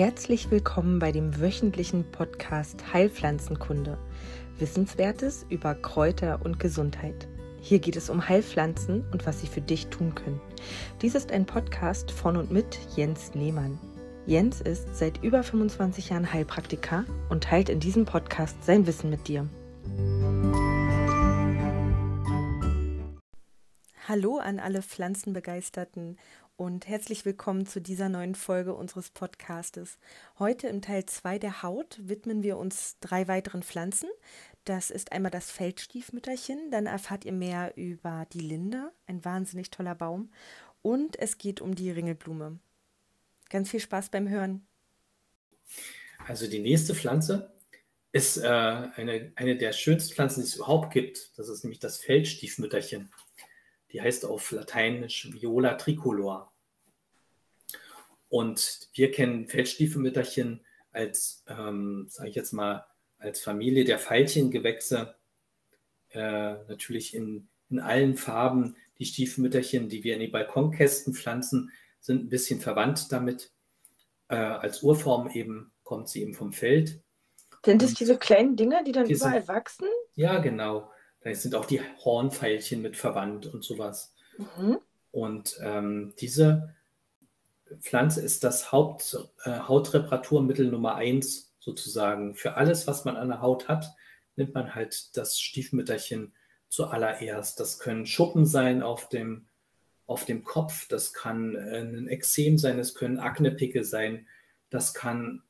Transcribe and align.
Herzlich 0.00 0.50
willkommen 0.50 0.98
bei 0.98 1.12
dem 1.12 1.42
wöchentlichen 1.42 2.10
Podcast 2.10 2.94
Heilpflanzenkunde. 2.94 3.98
Wissenswertes 4.58 5.44
über 5.50 5.74
Kräuter 5.74 6.40
und 6.42 6.58
Gesundheit. 6.58 7.28
Hier 7.60 7.80
geht 7.80 7.96
es 7.96 8.08
um 8.08 8.26
Heilpflanzen 8.26 9.04
und 9.12 9.26
was 9.26 9.42
sie 9.42 9.46
für 9.46 9.60
dich 9.60 9.88
tun 9.88 10.14
können. 10.14 10.40
Dies 11.02 11.14
ist 11.14 11.30
ein 11.30 11.44
Podcast 11.44 12.12
von 12.12 12.38
und 12.38 12.50
mit 12.50 12.78
Jens 12.96 13.34
Lehmann. 13.34 13.78
Jens 14.24 14.62
ist 14.62 14.96
seit 14.96 15.22
über 15.22 15.42
25 15.42 16.08
Jahren 16.08 16.32
Heilpraktiker 16.32 17.04
und 17.28 17.44
teilt 17.44 17.68
in 17.68 17.78
diesem 17.78 18.06
Podcast 18.06 18.64
sein 18.64 18.86
Wissen 18.86 19.10
mit 19.10 19.28
dir. 19.28 19.50
Hallo 24.08 24.38
an 24.38 24.60
alle 24.60 24.80
Pflanzenbegeisterten 24.80 26.16
und 26.60 26.86
herzlich 26.86 27.24
willkommen 27.24 27.64
zu 27.64 27.80
dieser 27.80 28.10
neuen 28.10 28.34
Folge 28.34 28.74
unseres 28.74 29.08
Podcastes. 29.08 29.96
Heute 30.38 30.68
im 30.68 30.82
Teil 30.82 31.06
2 31.06 31.38
der 31.38 31.62
Haut 31.62 31.98
widmen 32.02 32.42
wir 32.42 32.58
uns 32.58 32.98
drei 33.00 33.28
weiteren 33.28 33.62
Pflanzen. 33.62 34.10
Das 34.66 34.90
ist 34.90 35.10
einmal 35.10 35.30
das 35.30 35.50
Feldstiefmütterchen, 35.50 36.70
dann 36.70 36.84
erfahrt 36.84 37.24
ihr 37.24 37.32
mehr 37.32 37.72
über 37.78 38.26
die 38.34 38.40
Linde, 38.40 38.92
ein 39.06 39.24
wahnsinnig 39.24 39.70
toller 39.70 39.94
Baum, 39.94 40.30
und 40.82 41.18
es 41.18 41.38
geht 41.38 41.62
um 41.62 41.74
die 41.74 41.90
Ringelblume. 41.90 42.58
Ganz 43.48 43.70
viel 43.70 43.80
Spaß 43.80 44.10
beim 44.10 44.28
Hören. 44.28 44.66
Also 46.26 46.46
die 46.46 46.60
nächste 46.60 46.94
Pflanze 46.94 47.54
ist 48.12 48.36
äh, 48.36 48.46
eine, 48.46 49.32
eine 49.34 49.56
der 49.56 49.72
schönsten 49.72 50.12
Pflanzen, 50.12 50.42
die 50.42 50.46
es 50.46 50.56
überhaupt 50.56 50.92
gibt. 50.92 51.38
Das 51.38 51.48
ist 51.48 51.64
nämlich 51.64 51.80
das 51.80 51.96
Feldstiefmütterchen. 51.96 53.10
Die 53.92 54.02
heißt 54.02 54.24
auf 54.24 54.50
Lateinisch 54.50 55.32
Viola 55.32 55.74
tricolor. 55.74 56.49
Und 58.30 58.88
wir 58.94 59.10
kennen 59.10 59.48
Feldstiefelmütterchen 59.48 60.64
als, 60.92 61.44
ähm, 61.48 62.06
sage 62.08 62.30
ich 62.30 62.36
jetzt 62.36 62.52
mal, 62.52 62.86
als 63.18 63.40
Familie 63.40 63.84
der 63.84 63.98
Veilchengewächse. 63.98 65.14
Äh, 66.10 66.54
natürlich 66.68 67.14
in, 67.14 67.48
in 67.68 67.80
allen 67.80 68.16
Farben. 68.16 68.76
Die 68.98 69.04
Stiefmütterchen, 69.04 69.88
die 69.88 70.04
wir 70.04 70.14
in 70.14 70.20
die 70.20 70.28
Balkonkästen 70.28 71.12
pflanzen, 71.12 71.70
sind 72.00 72.24
ein 72.24 72.28
bisschen 72.28 72.60
verwandt 72.60 73.10
damit. 73.10 73.52
Äh, 74.28 74.36
als 74.36 74.82
Urform 74.82 75.28
eben 75.30 75.72
kommt 75.82 76.08
sie 76.08 76.22
eben 76.22 76.34
vom 76.34 76.52
Feld. 76.52 77.00
Sind 77.64 77.82
es 77.82 77.94
diese 77.94 78.16
kleinen 78.16 78.56
Dinger, 78.56 78.84
die 78.84 78.92
dann 78.92 79.06
die 79.06 79.14
überall 79.14 79.46
wachsen? 79.48 79.88
Ja, 80.14 80.38
genau. 80.38 80.90
Da 81.20 81.34
sind 81.34 81.54
auch 81.54 81.66
die 81.66 81.80
Hornfeilchen 82.04 82.80
mit 82.80 82.96
verwandt 82.96 83.46
und 83.46 83.64
sowas. 83.64 84.14
Mhm. 84.38 84.78
Und 85.10 85.58
ähm, 85.62 86.14
diese 86.20 86.74
Pflanze 87.78 88.20
ist 88.20 88.44
das 88.44 88.72
Haupt, 88.72 89.16
äh, 89.44 89.60
Hautreparaturmittel 89.60 90.70
Nummer 90.70 90.96
eins 90.96 91.52
sozusagen. 91.60 92.34
Für 92.34 92.54
alles, 92.54 92.86
was 92.86 93.04
man 93.04 93.16
an 93.16 93.28
der 93.28 93.40
Haut 93.40 93.68
hat, 93.68 93.94
nimmt 94.36 94.54
man 94.54 94.74
halt 94.74 95.16
das 95.16 95.38
Stiefmütterchen 95.38 96.32
zuallererst. 96.68 97.60
Das 97.60 97.78
können 97.78 98.06
Schuppen 98.06 98.46
sein 98.46 98.82
auf 98.82 99.08
dem, 99.08 99.46
auf 100.06 100.24
dem 100.24 100.42
Kopf, 100.42 100.88
das 100.88 101.12
kann 101.12 101.54
äh, 101.54 101.80
ein 101.80 102.08
Ekzem 102.08 102.58
sein, 102.58 102.78
das 102.78 102.94
können 102.94 103.18
Aknepicke 103.18 103.84
sein, 103.84 104.26
das 104.70 104.94
kann 104.94 105.42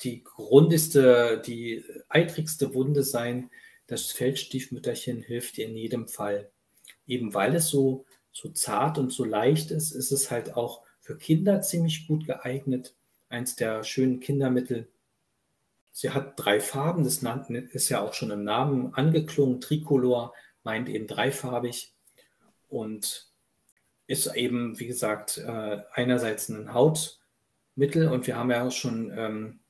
die 0.00 0.24
grundigste, 0.24 1.40
die 1.44 1.84
eitrigste 2.08 2.74
Wunde 2.74 3.02
sein, 3.04 3.50
das 3.86 4.10
Feldstiefmütterchen 4.10 5.22
hilft 5.22 5.58
in 5.58 5.76
jedem 5.76 6.08
Fall. 6.08 6.50
Eben 7.06 7.34
weil 7.34 7.54
es 7.54 7.68
so, 7.68 8.04
so 8.32 8.48
zart 8.48 8.98
und 8.98 9.12
so 9.12 9.24
leicht 9.24 9.70
ist, 9.70 9.92
ist 9.92 10.10
es 10.10 10.30
halt 10.30 10.56
auch 10.56 10.82
für 11.00 11.16
Kinder 11.16 11.60
ziemlich 11.62 12.06
gut 12.06 12.26
geeignet. 12.26 12.94
Eins 13.28 13.56
der 13.56 13.84
schönen 13.84 14.20
Kindermittel. 14.20 14.88
Sie 15.90 16.10
hat 16.10 16.34
drei 16.36 16.58
Farben, 16.60 17.04
das 17.04 17.22
ist 17.72 17.88
ja 17.90 18.00
auch 18.00 18.14
schon 18.14 18.30
im 18.30 18.44
Namen 18.44 18.94
angeklungen. 18.94 19.60
Tricolor 19.60 20.32
meint 20.64 20.88
eben 20.88 21.06
dreifarbig 21.06 21.94
und 22.68 23.30
ist 24.06 24.34
eben, 24.34 24.78
wie 24.78 24.86
gesagt, 24.86 25.38
äh, 25.38 25.82
einerseits 25.92 26.48
ein 26.48 26.72
Hautmittel 26.72 28.08
und 28.08 28.26
wir 28.26 28.36
haben 28.36 28.50
ja 28.50 28.70
schon 28.70 29.12
ähm, 29.16 29.60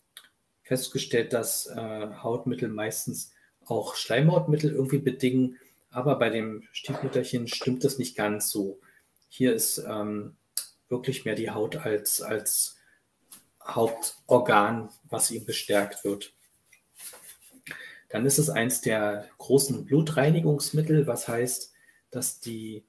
festgestellt, 0.62 1.32
dass 1.32 1.66
äh, 1.66 2.08
Hautmittel 2.22 2.68
meistens 2.68 3.32
auch 3.66 3.94
Schleimhautmittel 3.94 4.72
irgendwie 4.72 4.98
bedingen. 4.98 5.58
Aber 5.92 6.18
bei 6.18 6.30
dem 6.30 6.64
Stiefmütterchen 6.72 7.46
stimmt 7.46 7.84
das 7.84 7.98
nicht 7.98 8.16
ganz 8.16 8.50
so. 8.50 8.80
Hier 9.28 9.54
ist 9.54 9.78
ähm, 9.86 10.36
wirklich 10.88 11.24
mehr 11.26 11.34
die 11.34 11.50
Haut 11.50 11.76
als, 11.76 12.22
als 12.22 12.76
Hauptorgan, 13.62 14.88
was 15.10 15.30
ihm 15.30 15.44
bestärkt 15.44 16.02
wird. 16.04 16.34
Dann 18.08 18.24
ist 18.24 18.38
es 18.38 18.48
eins 18.48 18.80
der 18.80 19.28
großen 19.36 19.84
Blutreinigungsmittel, 19.84 21.06
was 21.06 21.28
heißt, 21.28 21.72
dass 22.10 22.40
die 22.40 22.84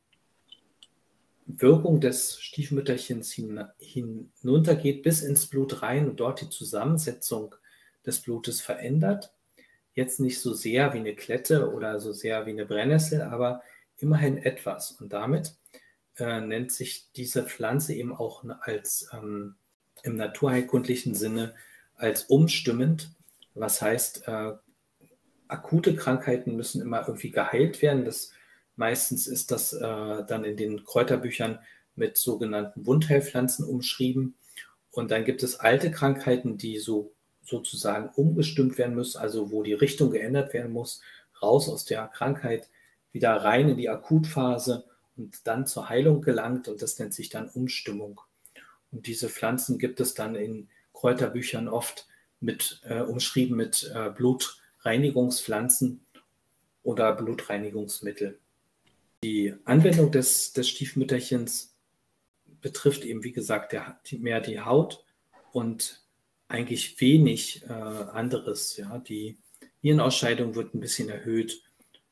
Wirkung 1.46 2.00
des 2.00 2.40
Stiefmütterchens 2.42 3.32
hin, 3.32 3.66
hinuntergeht 3.80 5.04
bis 5.04 5.22
ins 5.22 5.48
Blut 5.48 5.82
rein 5.82 6.10
und 6.10 6.22
dort 6.22 6.40
die 6.40 6.50
Zusammensetzung 6.50 7.54
des 8.06 8.22
Blutes 8.22 8.62
verändert 8.62 9.34
Jetzt 9.94 10.20
nicht 10.20 10.40
so 10.40 10.54
sehr 10.54 10.94
wie 10.94 11.00
eine 11.00 11.16
Klette 11.16 11.72
oder 11.72 12.00
so 12.00 12.12
sehr 12.12 12.46
wie 12.46 12.52
eine 12.52 12.66
Brennnessel, 12.66 13.22
aber 13.22 13.62
immerhin 13.98 14.38
etwas. 14.38 14.92
Und 14.92 15.14
damit 15.14 15.56
äh, 16.18 16.42
nennt 16.42 16.72
sich 16.72 17.12
diese 17.16 17.44
Pflanze 17.44 17.94
eben 17.94 18.16
auch 18.16 18.44
als 18.62 19.08
ähm, 19.14 19.56
im 20.04 20.16
naturheilkundlichen 20.16 21.16
Sinne 21.16 21.54
als 21.96 22.24
umstimmend. 22.24 23.12
Was 23.54 23.82
heißt, 23.82 24.28
äh, 24.28 24.54
akute 25.48 25.96
Krankheiten 25.96 26.56
müssen 26.56 26.82
immer 26.82 27.08
irgendwie 27.08 27.32
geheilt 27.32 27.82
werden. 27.82 28.06
Das, 28.06 28.32
meistens 28.76 29.28
ist 29.28 29.52
das 29.52 29.74
äh, 29.74 29.80
dann 30.28 30.44
in 30.44 30.58
den 30.58 30.84
Kräuterbüchern 30.84 31.60
mit 31.96 32.18
sogenannten 32.18 32.86
Wundheilpflanzen 32.86 33.66
umschrieben. 33.66 34.36
Und 34.92 35.12
dann 35.12 35.26
gibt 35.26 35.44
es 35.44 35.60
alte 35.60 35.92
Krankheiten, 35.92 36.58
die 36.58 36.80
so 36.80 37.13
sozusagen 37.44 38.10
umgestimmt 38.16 38.78
werden 38.78 38.96
muss, 38.96 39.16
also 39.16 39.52
wo 39.52 39.64
die 39.64 39.74
Richtung 39.74 40.12
geändert 40.12 40.54
werden 40.54 40.72
muss, 40.72 41.02
raus 41.42 41.70
aus 41.70 41.86
der 41.86 42.08
Krankheit, 42.08 42.70
wieder 43.12 43.36
rein 43.36 43.70
in 43.70 43.78
die 43.78 43.90
Akutphase 43.90 44.86
und 45.16 45.46
dann 45.46 45.68
zur 45.68 45.90
Heilung 45.90 46.22
gelangt 46.22 46.68
und 46.68 46.82
das 46.82 46.98
nennt 47.00 47.14
sich 47.14 47.30
dann 47.30 47.50
Umstimmung. 47.50 48.22
Und 48.92 49.08
diese 49.08 49.30
Pflanzen 49.30 49.78
gibt 49.78 50.00
es 50.00 50.14
dann 50.14 50.36
in 50.36 50.70
Kräuterbüchern 50.94 51.68
oft 51.68 52.08
mit 52.40 52.82
äh, 52.84 53.02
umschrieben 53.02 53.56
mit 53.56 53.92
äh, 53.94 54.10
Blutreinigungspflanzen 54.10 56.06
oder 56.84 57.14
Blutreinigungsmittel. 57.14 58.40
Die 59.24 59.56
Anwendung 59.64 60.12
des, 60.12 60.52
des 60.52 60.68
Stiefmütterchens 60.68 61.74
betrifft 62.62 63.06
eben, 63.06 63.24
wie 63.24 63.32
gesagt, 63.32 63.72
der, 63.72 64.00
die, 64.06 64.18
mehr 64.18 64.42
die 64.42 64.60
Haut 64.60 65.06
und 65.54 66.03
eigentlich 66.54 67.02
wenig 67.02 67.64
äh, 67.68 67.74
anderes. 67.74 68.78
Ja, 68.78 69.00
die 69.00 69.38
Nierenausscheidung 69.82 70.56
wird 70.56 70.76
ein 70.76 70.80
bisschen 70.80 71.10
erhöht 71.10 71.64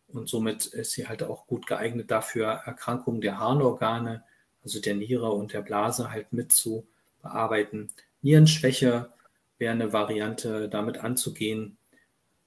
und 0.08 0.28
somit 0.28 0.66
ist 0.66 0.92
sie 0.92 1.08
halt 1.08 1.22
auch 1.24 1.46
gut 1.46 1.68
geeignet 1.68 2.10
dafür, 2.10 2.48
Erkrankungen 2.66 3.22
der 3.22 3.40
Harnorgane, 3.40 4.24
also 4.64 4.82
der 4.82 4.96
Niere 4.96 5.32
und 5.32 5.54
der 5.54 5.62
Blase 5.62 6.12
halt 6.12 6.34
mit 6.34 6.52
zu 6.52 6.88
bearbeiten. 7.22 7.90
Nierenschwäche 8.24 9.14
wäre 9.60 9.74
eine 9.74 9.94
Variante, 9.94 10.68
damit 10.70 10.98
anzugehen. 10.98 11.78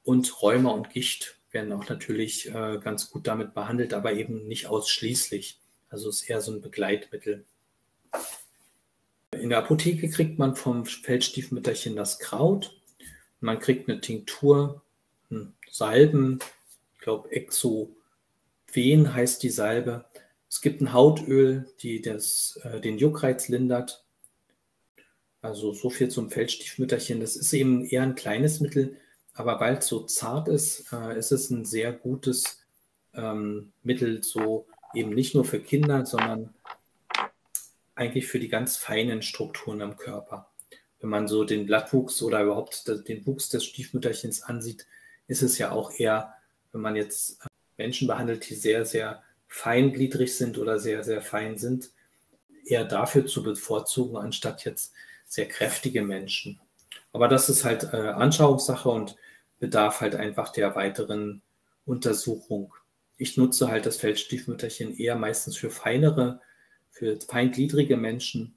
Und 0.02 0.42
Rheuma 0.42 0.72
und 0.72 0.90
Gicht 0.90 1.38
werden 1.52 1.72
auch 1.72 1.88
natürlich 1.88 2.48
äh, 2.52 2.78
ganz 2.82 3.10
gut 3.10 3.28
damit 3.28 3.54
behandelt, 3.54 3.94
aber 3.94 4.12
eben 4.12 4.46
nicht 4.48 4.66
ausschließlich. 4.66 5.60
Also 5.88 6.08
ist 6.08 6.28
eher 6.28 6.40
so 6.40 6.52
ein 6.52 6.60
Begleitmittel. 6.60 7.44
In 9.44 9.50
der 9.50 9.58
Apotheke 9.58 10.08
kriegt 10.08 10.38
man 10.38 10.56
vom 10.56 10.86
Feldstiefmütterchen 10.86 11.96
das 11.96 12.18
Kraut. 12.18 12.80
Man 13.40 13.58
kriegt 13.58 13.90
eine 13.90 14.00
Tinktur, 14.00 14.80
Salben, 15.70 16.38
ich 16.94 17.00
glaube 17.00 17.30
Exoven 17.30 17.92
heißt 18.74 19.42
die 19.42 19.50
Salbe. 19.50 20.06
Es 20.48 20.62
gibt 20.62 20.80
ein 20.80 20.94
Hautöl, 20.94 21.70
die 21.82 22.00
das, 22.00 22.58
äh, 22.62 22.80
den 22.80 22.96
Juckreiz 22.96 23.48
lindert. 23.48 24.06
Also 25.42 25.74
so 25.74 25.90
viel 25.90 26.08
zum 26.08 26.30
Feldstiefmütterchen. 26.30 27.20
Das 27.20 27.36
ist 27.36 27.52
eben 27.52 27.84
eher 27.84 28.02
ein 28.02 28.14
kleines 28.14 28.60
Mittel, 28.60 28.96
aber 29.34 29.60
weil 29.60 29.74
es 29.76 29.88
so 29.88 30.04
zart 30.04 30.48
ist, 30.48 30.90
äh, 30.90 31.18
ist 31.18 31.32
es 31.32 31.50
ein 31.50 31.66
sehr 31.66 31.92
gutes 31.92 32.64
ähm, 33.12 33.74
Mittel, 33.82 34.24
so 34.24 34.66
eben 34.94 35.10
nicht 35.10 35.34
nur 35.34 35.44
für 35.44 35.60
Kinder, 35.60 36.06
sondern 36.06 36.54
eigentlich 37.94 38.26
für 38.26 38.38
die 38.38 38.48
ganz 38.48 38.76
feinen 38.76 39.22
Strukturen 39.22 39.82
am 39.82 39.96
Körper. 39.96 40.50
Wenn 41.00 41.10
man 41.10 41.28
so 41.28 41.44
den 41.44 41.66
Blattwuchs 41.66 42.22
oder 42.22 42.42
überhaupt 42.42 42.88
den 43.08 43.26
Wuchs 43.26 43.48
des 43.48 43.64
Stiefmütterchens 43.64 44.42
ansieht, 44.42 44.86
ist 45.26 45.42
es 45.42 45.58
ja 45.58 45.70
auch 45.70 45.92
eher, 45.98 46.34
wenn 46.72 46.80
man 46.80 46.96
jetzt 46.96 47.42
äh, 47.42 47.48
Menschen 47.76 48.08
behandelt, 48.08 48.48
die 48.48 48.54
sehr, 48.54 48.84
sehr 48.84 49.22
feingliedrig 49.48 50.34
sind 50.34 50.58
oder 50.58 50.78
sehr, 50.78 51.04
sehr 51.04 51.22
fein 51.22 51.58
sind, 51.58 51.90
eher 52.66 52.84
dafür 52.84 53.26
zu 53.26 53.42
bevorzugen, 53.42 54.16
anstatt 54.16 54.64
jetzt 54.64 54.92
sehr 55.26 55.46
kräftige 55.46 56.02
Menschen. 56.02 56.60
Aber 57.12 57.28
das 57.28 57.48
ist 57.48 57.64
halt 57.64 57.84
äh, 57.92 57.96
Anschauungssache 57.96 58.88
und 58.88 59.16
bedarf 59.60 60.00
halt 60.00 60.14
einfach 60.14 60.50
der 60.50 60.74
weiteren 60.74 61.42
Untersuchung. 61.86 62.74
Ich 63.16 63.36
nutze 63.36 63.68
halt 63.68 63.86
das 63.86 63.96
Feldstiefmütterchen 63.98 64.96
eher 64.96 65.14
meistens 65.14 65.56
für 65.56 65.70
feinere, 65.70 66.40
für 66.94 67.18
feingliedrige 67.20 67.96
Menschen. 67.96 68.56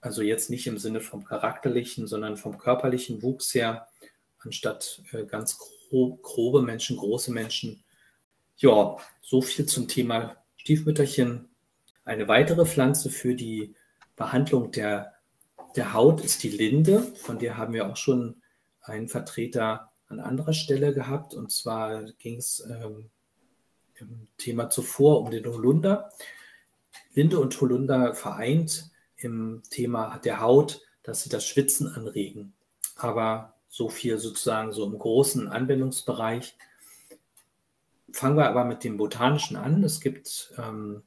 Also 0.00 0.22
jetzt 0.22 0.50
nicht 0.50 0.66
im 0.66 0.76
Sinne 0.76 1.00
vom 1.00 1.24
charakterlichen, 1.24 2.08
sondern 2.08 2.36
vom 2.36 2.58
körperlichen 2.58 3.22
Wuchs 3.22 3.54
her, 3.54 3.86
anstatt 4.40 5.00
äh, 5.12 5.24
ganz 5.24 5.56
grob, 5.56 6.20
grobe 6.22 6.62
Menschen, 6.62 6.96
große 6.96 7.32
Menschen. 7.32 7.84
Ja, 8.56 8.96
so 9.22 9.40
viel 9.40 9.66
zum 9.66 9.86
Thema 9.86 10.36
Stiefmütterchen. 10.56 11.48
Eine 12.04 12.28
weitere 12.28 12.66
Pflanze 12.66 13.08
für 13.08 13.34
die 13.34 13.74
Behandlung 14.16 14.72
der, 14.72 15.14
der 15.76 15.94
Haut 15.94 16.22
ist 16.22 16.42
die 16.42 16.50
Linde. 16.50 17.02
Von 17.14 17.38
der 17.38 17.56
haben 17.56 17.72
wir 17.72 17.88
auch 17.88 17.96
schon 17.96 18.42
einen 18.82 19.08
Vertreter 19.08 19.92
an 20.08 20.18
anderer 20.18 20.52
Stelle 20.52 20.92
gehabt. 20.92 21.34
Und 21.34 21.52
zwar 21.52 22.02
ging 22.18 22.36
es 22.36 22.66
ähm, 22.68 23.10
im 23.94 24.26
Thema 24.38 24.68
zuvor 24.70 25.20
um 25.20 25.30
den 25.30 25.46
Holunder. 25.46 26.10
Linde 27.14 27.38
und 27.38 27.58
Holunder 27.60 28.14
vereint 28.14 28.90
im 29.16 29.62
Thema 29.70 30.18
der 30.18 30.40
Haut, 30.40 30.82
dass 31.02 31.22
sie 31.22 31.30
das 31.30 31.46
Schwitzen 31.46 31.88
anregen. 31.88 32.52
Aber 32.96 33.54
so 33.68 33.88
viel 33.88 34.18
sozusagen 34.18 34.72
so 34.72 34.84
im 34.84 34.98
großen 34.98 35.48
Anwendungsbereich. 35.48 36.56
Fangen 38.12 38.36
wir 38.36 38.48
aber 38.48 38.64
mit 38.64 38.84
dem 38.84 38.96
Botanischen 38.96 39.56
an. 39.56 39.82
Es 39.82 40.00
gibt 40.00 40.52
ähm, 40.58 41.02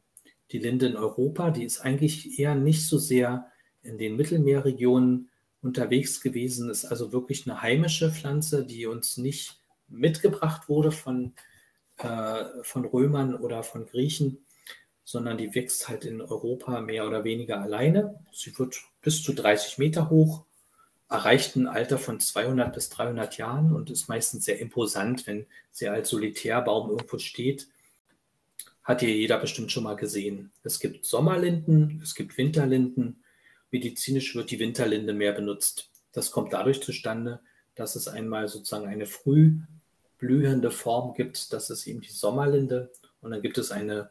die 0.51 0.59
Linde 0.59 0.87
in 0.87 0.97
Europa, 0.97 1.51
die 1.51 1.63
ist 1.63 1.79
eigentlich 1.79 2.39
eher 2.39 2.55
nicht 2.55 2.85
so 2.85 2.97
sehr 2.97 3.51
in 3.83 3.97
den 3.97 4.15
Mittelmeerregionen 4.17 5.29
unterwegs 5.61 6.21
gewesen, 6.21 6.69
ist 6.69 6.85
also 6.85 7.11
wirklich 7.11 7.49
eine 7.49 7.61
heimische 7.61 8.11
Pflanze, 8.11 8.65
die 8.65 8.85
uns 8.85 9.17
nicht 9.17 9.59
mitgebracht 9.87 10.69
wurde 10.69 10.91
von, 10.91 11.33
äh, 11.97 12.45
von 12.63 12.85
Römern 12.85 13.35
oder 13.35 13.63
von 13.63 13.85
Griechen, 13.85 14.45
sondern 15.07 15.37
die 15.37 15.55
wächst 15.55 15.87
halt 15.87 16.03
in 16.03 16.19
Europa 16.19 16.81
mehr 16.81 17.07
oder 17.07 17.23
weniger 17.23 17.61
alleine. 17.61 18.19
Sie 18.33 18.57
wird 18.59 18.75
bis 19.01 19.23
zu 19.23 19.31
30 19.31 19.77
Meter 19.77 20.09
hoch, 20.09 20.43
erreicht 21.09 21.55
ein 21.55 21.67
Alter 21.67 21.97
von 21.97 22.19
200 22.19 22.73
bis 22.73 22.89
300 22.89 23.37
Jahren 23.37 23.73
und 23.73 23.89
ist 23.89 24.09
meistens 24.09 24.43
sehr 24.43 24.59
imposant, 24.59 25.25
wenn 25.25 25.45
sie 25.71 25.87
als 25.87 26.09
Solitärbaum 26.09 26.89
irgendwo 26.89 27.19
steht 27.19 27.67
hat 28.87 29.01
hier 29.01 29.13
jeder 29.13 29.37
bestimmt 29.37 29.69
schon 29.69 29.83
mal 29.83 29.97
gesehen. 29.97 30.49
Es 30.63 30.79
gibt 30.79 31.05
Sommerlinden, 31.05 31.99
es 32.01 32.15
gibt 32.15 32.37
Winterlinden. 32.37 33.21
Medizinisch 33.69 34.33
wird 34.33 34.49
die 34.49 34.59
Winterlinde 34.59 35.13
mehr 35.13 35.33
benutzt. 35.33 35.89
Das 36.13 36.31
kommt 36.31 36.53
dadurch 36.53 36.81
zustande, 36.81 37.41
dass 37.75 37.97
es 37.97 38.07
einmal 38.07 38.47
sozusagen 38.47 38.87
eine 38.87 39.05
früh 39.05 39.59
blühende 40.17 40.71
Form 40.71 41.13
gibt, 41.15 41.51
das 41.51 41.69
ist 41.69 41.85
eben 41.85 41.99
die 41.99 42.11
Sommerlinde. 42.11 42.89
Und 43.19 43.31
dann 43.31 43.41
gibt 43.41 43.57
es 43.57 43.71
eine 43.71 44.09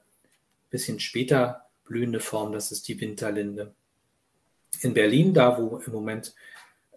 bisschen 0.70 1.00
später 1.00 1.66
blühende 1.84 2.20
Form, 2.20 2.52
das 2.52 2.72
ist 2.72 2.88
die 2.88 3.00
Winterlinde. 3.00 3.74
In 4.80 4.94
Berlin, 4.94 5.32
da 5.32 5.58
wo 5.58 5.78
im 5.78 5.92
Moment 5.92 6.34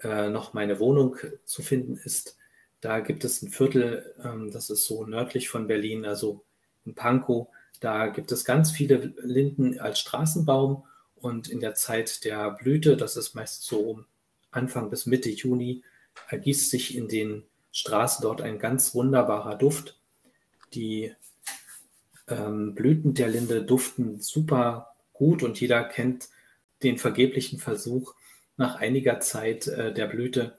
äh, 0.02 0.30
noch 0.30 0.54
meine 0.54 0.80
Wohnung 0.80 1.16
zu 1.46 1.62
finden 1.62 1.98
ist, 1.98 2.38
da 2.82 3.00
gibt 3.00 3.24
es 3.24 3.42
ein 3.42 3.50
Viertel, 3.50 4.16
ähm, 4.24 4.52
das 4.52 4.70
ist 4.70 4.86
so 4.86 5.06
nördlich 5.06 5.50
von 5.50 5.68
Berlin, 5.68 6.06
also 6.06 6.44
in 6.86 6.96
Pankow, 6.96 7.48
da 7.80 8.08
gibt 8.08 8.32
es 8.32 8.44
ganz 8.46 8.72
viele 8.72 9.14
Linden 9.22 9.80
als 9.80 10.00
Straßenbaum 10.00 10.84
und 11.16 11.50
in 11.50 11.60
der 11.60 11.76
Zeit 11.76 12.24
der 12.26 12.52
Blüte, 12.52 12.98
das 12.98 13.16
ist 13.16 13.36
meist 13.36 13.64
so 13.64 14.04
Anfang 14.52 14.90
bis 14.90 15.06
Mitte 15.06 15.30
Juni, 15.30 15.84
ergießt 16.30 16.70
sich 16.70 16.96
in 16.96 17.08
den 17.08 17.44
Straßen 17.72 18.24
dort 18.24 18.42
ein 18.42 18.60
ganz 18.60 18.96
wunderbarer 18.96 19.56
Duft. 19.56 20.00
Die 20.74 21.14
ähm, 22.30 22.76
Blüten 22.76 23.14
der 23.14 23.28
Linde 23.28 23.64
duften 23.64 24.22
super 24.22 24.96
gut 25.14 25.44
und 25.44 25.60
jeder 25.60 25.84
kennt 25.84 26.30
den 26.84 26.98
vergeblichen 26.98 27.60
Versuch. 27.60 28.16
Nach 28.58 28.76
einiger 28.76 29.20
Zeit 29.20 29.68
äh, 29.68 29.94
der 29.94 30.08
Blüte 30.08 30.58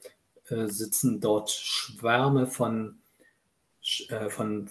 äh, 0.48 0.66
sitzen 0.66 1.20
dort 1.20 1.50
Schwärme 1.50 2.46
von, 2.46 2.98
äh, 4.08 4.28
von 4.28 4.70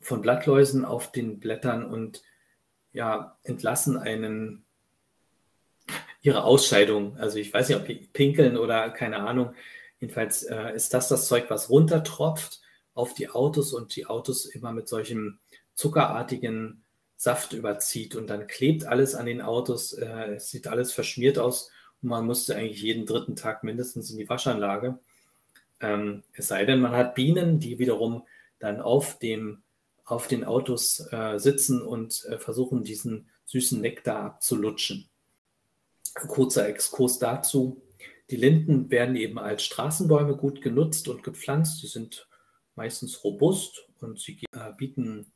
von 0.00 0.22
Blattläusen 0.22 0.84
auf 0.84 1.12
den 1.12 1.40
Blättern 1.40 1.84
und 1.84 2.22
ja, 2.92 3.38
entlassen 3.44 3.96
einen 3.96 4.64
ihre 6.22 6.44
Ausscheidung. 6.44 7.16
Also 7.18 7.38
ich 7.38 7.52
weiß 7.52 7.68
nicht, 7.68 7.78
ob 7.78 8.12
pinkeln 8.12 8.56
oder 8.56 8.90
keine 8.90 9.18
Ahnung. 9.18 9.54
Jedenfalls 10.00 10.42
äh, 10.44 10.74
ist 10.74 10.94
das 10.94 11.08
das 11.08 11.28
Zeug, 11.28 11.44
was 11.48 11.70
runtertropft 11.70 12.60
auf 12.94 13.14
die 13.14 13.28
Autos 13.28 13.72
und 13.72 13.94
die 13.94 14.06
Autos 14.06 14.46
immer 14.46 14.72
mit 14.72 14.88
solchem 14.88 15.38
zuckerartigen 15.74 16.84
Saft 17.16 17.52
überzieht 17.52 18.16
und 18.16 18.28
dann 18.28 18.46
klebt 18.46 18.86
alles 18.86 19.14
an 19.14 19.26
den 19.26 19.42
Autos. 19.42 19.92
Äh, 19.92 20.34
es 20.34 20.50
sieht 20.50 20.66
alles 20.66 20.92
verschmiert 20.92 21.38
aus 21.38 21.70
und 22.02 22.08
man 22.08 22.26
musste 22.26 22.56
eigentlich 22.56 22.82
jeden 22.82 23.06
dritten 23.06 23.36
Tag 23.36 23.62
mindestens 23.62 24.10
in 24.10 24.18
die 24.18 24.28
Waschanlage. 24.28 24.98
Ähm, 25.80 26.22
es 26.32 26.48
sei 26.48 26.64
denn, 26.64 26.80
man 26.80 26.92
hat 26.92 27.14
Bienen, 27.14 27.60
die 27.60 27.78
wiederum 27.78 28.24
dann 28.58 28.80
auf 28.80 29.18
dem 29.18 29.62
auf 30.10 30.26
den 30.26 30.44
Autos 30.44 31.06
äh, 31.12 31.38
sitzen 31.38 31.82
und 31.82 32.24
äh, 32.24 32.38
versuchen, 32.38 32.82
diesen 32.82 33.28
süßen 33.44 33.80
Nektar 33.80 34.24
abzulutschen. 34.24 35.08
Kurzer 36.14 36.66
Exkurs 36.68 37.18
dazu. 37.20 37.80
Die 38.28 38.36
Linden 38.36 38.90
werden 38.90 39.14
eben 39.14 39.38
als 39.38 39.62
Straßenbäume 39.62 40.36
gut 40.36 40.62
genutzt 40.62 41.06
und 41.06 41.22
gepflanzt. 41.22 41.80
Sie 41.80 41.86
sind 41.86 42.28
meistens 42.74 43.22
robust 43.22 43.88
und 44.00 44.18
sie 44.18 44.40
äh, 44.52 44.72
bieten 44.76 45.32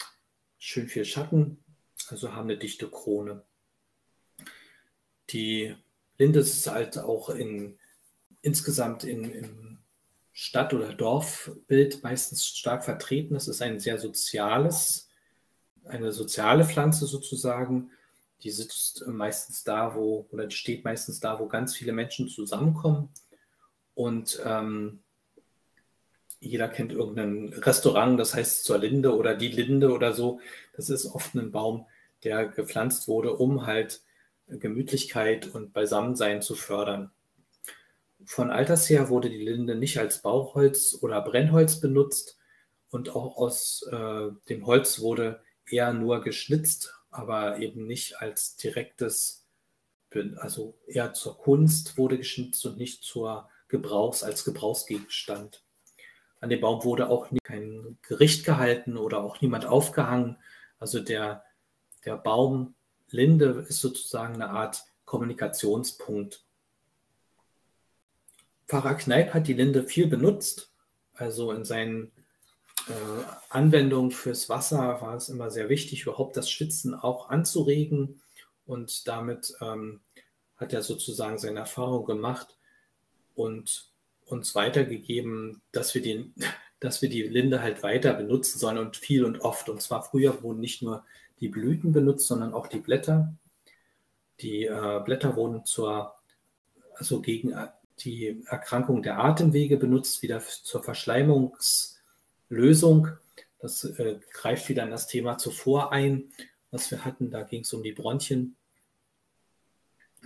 schön 0.65 0.89
viel 0.89 1.05
Schatten, 1.05 1.63
also 2.09 2.33
haben 2.33 2.49
eine 2.49 2.57
dichte 2.57 2.89
Krone. 2.89 3.45
Die 5.29 5.77
Linde 6.17 6.39
ist 6.41 6.67
halt 6.67 6.97
auch 6.97 7.29
in, 7.29 7.79
insgesamt 8.41 9.05
in, 9.05 9.31
in 9.31 9.79
Stadt- 10.33 10.73
oder 10.73 10.95
Dorfbild 10.95 12.03
meistens 12.03 12.47
stark 12.47 12.83
vertreten. 12.83 13.37
Es 13.37 13.47
ist 13.47 13.61
ein 13.61 13.79
sehr 13.79 13.99
soziales, 13.99 15.11
eine 15.85 16.13
soziale 16.13 16.65
Pflanze 16.65 17.07
sozusagen. 17.07 17.91
Die 18.43 18.51
sitzt 18.51 19.07
meistens 19.07 19.65
da, 19.65 19.95
wo, 19.95 20.27
oder 20.31 20.51
steht 20.51 20.83
meistens 20.83 21.21
da, 21.21 21.39
wo 21.39 21.47
ganz 21.47 21.77
viele 21.77 21.93
Menschen 21.93 22.27
zusammenkommen. 22.29 23.11
Und 23.95 24.41
ähm, 24.47 25.04
jeder 26.45 26.69
kennt 26.69 26.93
irgendein 26.93 27.53
Restaurant, 27.55 28.19
das 28.21 28.35
heißt 28.35 28.65
zur 28.65 28.79
Linde 28.79 29.17
oder 29.17 29.35
die 29.35 29.49
Linde 29.49 29.93
oder 29.93 30.13
so. 30.13 30.41
Das 30.77 30.91
ist 30.91 31.07
oft 31.07 31.35
ein 31.35 31.51
Baum, 31.51 31.87
der 32.23 32.47
gepflanzt 32.47 33.09
wurde, 33.09 33.35
um 33.35 33.67
halt 33.67 34.03
Gemütlichkeit 34.47 35.47
und 35.47 35.73
Beisammensein 35.73 36.43
zu 36.43 36.55
fördern. 36.55 37.11
Von 38.27 38.51
alters 38.51 38.89
her 38.89 39.09
wurde 39.09 39.31
die 39.31 39.43
Linde 39.43 39.75
nicht 39.75 39.99
als 39.99 40.23
Bauholz 40.23 40.99
oder 41.01 41.21
Brennholz 41.23 41.81
benutzt 41.81 42.39
und 42.91 43.11
auch 43.11 43.37
aus 43.37 43.87
äh, 43.91 44.29
dem 44.49 44.67
Holz 44.67 45.01
wurde 45.01 45.43
eher 45.69 45.93
nur 45.93 46.23
geschnitzt, 46.23 46.95
aber 47.11 47.59
eben 47.59 47.87
nicht 47.87 48.21
als 48.21 48.57
direktes, 48.57 49.47
also 50.37 50.79
eher 50.87 51.13
zur 51.13 51.39
Kunst 51.39 51.99
wurde 51.99 52.19
geschnitzt 52.19 52.65
und 52.67 52.77
nicht 52.77 53.03
zur 53.03 53.49
Gebrauchs, 53.69 54.23
als 54.23 54.45
Gebrauchsgegenstand. 54.45 55.64
An 56.45 56.51
dem 56.51 56.61
Baum 56.61 56.85
wurde 56.85 57.09
auch 57.09 57.29
kein 57.43 57.99
Gericht 58.03 58.45
gehalten 58.45 58.97
oder 58.97 59.25
auch 59.25 59.41
niemand 59.41 59.67
aufgehangen. 59.67 60.37
Also 60.79 61.01
der, 61.01 61.43
der 62.05 62.17
Baum 62.17 62.75
Linde 63.09 63.65
ist 63.69 63.81
sozusagen 63.81 64.35
eine 64.35 64.51
Art 64.51 64.85
Kommunikationspunkt 65.05 66.45
Pfarrer 68.67 68.95
Kneip 68.95 69.35
hat 69.35 69.47
die 69.47 69.53
Linde 69.53 69.85
viel 69.85 70.07
benutzt. 70.07 70.73
Also 71.15 71.53
in 71.53 71.65
seinen 71.65 72.13
äh, 72.89 73.25
Anwendungen 73.51 74.11
fürs 74.11 74.49
Wasser 74.49 75.01
war 75.01 75.15
es 75.17 75.29
immer 75.29 75.51
sehr 75.51 75.69
wichtig, 75.69 76.03
überhaupt 76.03 76.37
das 76.37 76.51
Schwitzen 76.51 76.95
auch 76.95 77.29
anzuregen. 77.29 78.21
Und 78.67 79.07
damit 79.07 79.55
ähm, 79.61 80.01
hat 80.57 80.73
er 80.73 80.83
sozusagen 80.83 81.39
seine 81.39 81.61
Erfahrung 81.61 82.07
gemacht 82.07 82.57
und 83.35 83.93
uns 84.27 84.55
weitergegeben, 84.55 85.63
dass 85.73 85.95
wir, 85.95 86.03
den, 86.03 86.35
dass 86.81 87.03
wir 87.03 87.09
die 87.09 87.23
Linde 87.23 87.63
halt 87.63 87.83
weiter 87.83 88.15
benutzen 88.15 88.59
sollen 88.59 88.79
und 88.79 88.97
viel 88.97 89.25
und 89.25 89.41
oft. 89.41 89.69
Und 89.69 89.83
zwar 89.83 90.03
früher 90.03 90.43
wurden 90.43 90.61
nicht 90.61 90.83
nur 90.83 91.05
die 91.41 91.49
Blüten 91.49 91.93
benutzt, 91.93 92.27
sondern 92.27 92.55
auch 92.55 92.67
die 92.67 92.81
Blätter. 92.81 93.35
Die 94.41 94.65
äh, 94.65 95.01
Blätter 95.05 95.37
wurden 95.37 95.65
zur, 95.65 96.15
also 96.97 97.21
gegen 97.21 97.55
die 98.01 98.43
Erkrankung 98.47 99.03
der 99.03 99.19
Atemwege 99.19 99.77
benutzt, 99.77 100.23
wieder 100.23 100.41
zur 100.41 100.83
Verschleimungslösung. 100.83 103.09
Das 103.61 103.85
äh, 103.85 104.19
greift 104.33 104.69
wieder 104.69 104.83
in 104.83 104.91
das 104.91 105.07
Thema 105.07 105.39
zuvor 105.39 105.93
ein, 105.93 106.25
was 106.71 106.91
wir 106.91 107.05
hatten. 107.05 107.31
Da 107.31 107.45
ging 107.45 107.63
es 107.63 107.73
um 107.73 107.83
die 107.83 107.93
Bronchien. 107.93 108.57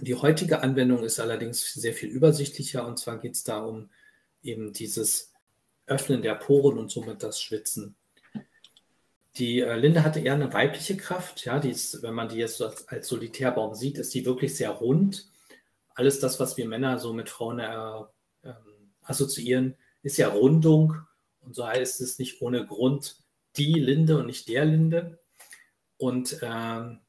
Die 0.00 0.14
heutige 0.14 0.62
Anwendung 0.62 1.02
ist 1.02 1.18
allerdings 1.18 1.72
sehr 1.74 1.92
viel 1.92 2.08
übersichtlicher 2.08 2.86
und 2.86 2.98
zwar 2.98 3.18
geht 3.18 3.34
es 3.34 3.42
da 3.42 3.58
um 3.64 3.90
eben 4.42 4.72
dieses 4.72 5.32
Öffnen 5.86 6.22
der 6.22 6.34
Poren 6.34 6.78
und 6.78 6.90
somit 6.90 7.22
das 7.22 7.40
Schwitzen. 7.40 7.96
Die 9.36 9.60
äh, 9.60 9.76
Linde 9.76 10.04
hatte 10.04 10.20
eher 10.20 10.34
eine 10.34 10.52
weibliche 10.52 10.96
Kraft. 10.96 11.44
Ja, 11.44 11.58
die 11.58 11.70
ist, 11.70 12.02
wenn 12.02 12.14
man 12.14 12.28
die 12.28 12.36
jetzt 12.36 12.60
als, 12.60 12.86
als 12.88 13.08
Solitärbaum 13.08 13.74
sieht, 13.74 13.98
ist 13.98 14.12
die 14.14 14.26
wirklich 14.26 14.56
sehr 14.56 14.70
rund. 14.70 15.30
Alles 15.94 16.20
das, 16.20 16.38
was 16.38 16.56
wir 16.56 16.68
Männer 16.68 16.98
so 16.98 17.12
mit 17.12 17.28
Frauen 17.28 17.58
äh, 17.58 18.48
äh, 18.48 18.54
assoziieren, 19.02 19.76
ist 20.02 20.16
ja 20.16 20.28
Rundung. 20.28 20.94
Und 21.40 21.54
so 21.54 21.66
heißt 21.66 22.00
es 22.00 22.18
nicht 22.18 22.42
ohne 22.42 22.66
Grund 22.66 23.16
die 23.56 23.74
Linde 23.74 24.18
und 24.18 24.26
nicht 24.26 24.48
der 24.48 24.64
Linde. 24.64 25.18
Und 25.96 26.38
ähm, 26.42 27.00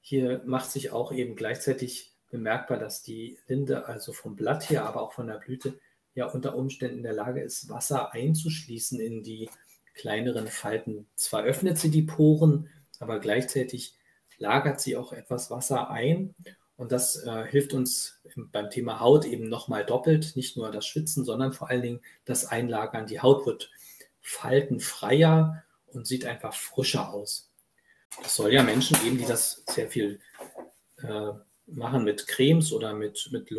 hier 0.00 0.42
macht 0.44 0.70
sich 0.70 0.90
auch 0.90 1.12
eben 1.12 1.36
gleichzeitig 1.36 2.13
bemerkbar, 2.34 2.78
dass 2.78 3.00
die 3.00 3.38
Linde 3.46 3.86
also 3.86 4.12
vom 4.12 4.34
Blatt 4.34 4.68
her, 4.68 4.84
aber 4.84 5.02
auch 5.02 5.12
von 5.12 5.28
der 5.28 5.38
Blüte 5.38 5.78
ja 6.16 6.26
unter 6.26 6.56
Umständen 6.56 6.96
in 6.98 7.02
der 7.04 7.12
Lage 7.12 7.40
ist, 7.40 7.68
Wasser 7.68 8.12
einzuschließen 8.12 8.98
in 8.98 9.22
die 9.22 9.48
kleineren 9.94 10.48
Falten. 10.48 11.06
Zwar 11.14 11.44
öffnet 11.44 11.78
sie 11.78 11.90
die 11.90 12.02
Poren, 12.02 12.68
aber 12.98 13.20
gleichzeitig 13.20 13.94
lagert 14.36 14.80
sie 14.80 14.96
auch 14.96 15.12
etwas 15.12 15.48
Wasser 15.52 15.90
ein. 15.90 16.34
Und 16.76 16.90
das 16.90 17.22
äh, 17.22 17.46
hilft 17.46 17.72
uns 17.72 18.20
beim 18.50 18.68
Thema 18.68 18.98
Haut 18.98 19.26
eben 19.26 19.48
nochmal 19.48 19.86
doppelt. 19.86 20.34
Nicht 20.34 20.56
nur 20.56 20.72
das 20.72 20.86
Schwitzen, 20.86 21.24
sondern 21.24 21.52
vor 21.52 21.70
allen 21.70 21.82
Dingen 21.82 22.00
das 22.24 22.46
Einlagern. 22.46 23.06
Die 23.06 23.20
Haut 23.20 23.46
wird 23.46 23.70
faltenfreier 24.20 25.62
und 25.86 26.08
sieht 26.08 26.26
einfach 26.26 26.52
frischer 26.52 27.14
aus. 27.14 27.48
Es 28.24 28.34
soll 28.34 28.52
ja 28.52 28.64
Menschen 28.64 28.98
geben, 29.00 29.18
die 29.18 29.24
das 29.24 29.62
sehr 29.68 29.88
viel 29.88 30.18
äh, 31.00 31.30
machen 31.66 32.04
mit 32.04 32.26
Cremes 32.26 32.72
oder 32.72 32.94
mit, 32.94 33.28
mit 33.32 33.50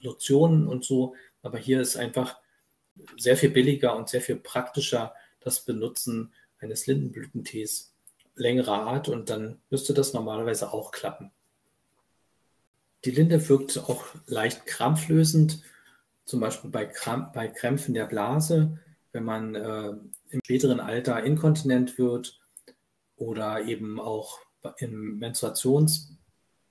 Lotionen 0.00 0.66
und 0.66 0.84
so. 0.84 1.14
Aber 1.42 1.58
hier 1.58 1.80
ist 1.80 1.96
einfach 1.96 2.38
sehr 3.16 3.36
viel 3.36 3.50
billiger 3.50 3.96
und 3.96 4.08
sehr 4.08 4.20
viel 4.20 4.36
praktischer 4.36 5.14
das 5.40 5.64
Benutzen 5.64 6.32
eines 6.58 6.86
Lindenblütentees 6.86 7.94
längerer 8.34 8.82
Art 8.82 9.08
und 9.08 9.30
dann 9.30 9.60
müsste 9.70 9.94
das 9.94 10.12
normalerweise 10.12 10.72
auch 10.72 10.90
klappen. 10.90 11.30
Die 13.04 13.10
Linde 13.10 13.48
wirkt 13.48 13.78
auch 13.78 14.04
leicht 14.26 14.66
krampflösend, 14.66 15.62
zum 16.24 16.40
Beispiel 16.40 16.70
bei, 16.70 16.84
Kramp 16.84 17.32
bei 17.32 17.48
Krämpfen 17.48 17.94
der 17.94 18.06
Blase, 18.06 18.78
wenn 19.12 19.24
man 19.24 19.54
äh, 19.54 19.88
im 20.30 20.40
späteren 20.44 20.80
Alter 20.80 21.22
inkontinent 21.22 21.98
wird 21.98 22.40
oder 23.16 23.64
eben 23.64 24.00
auch 24.00 24.40
im 24.78 25.18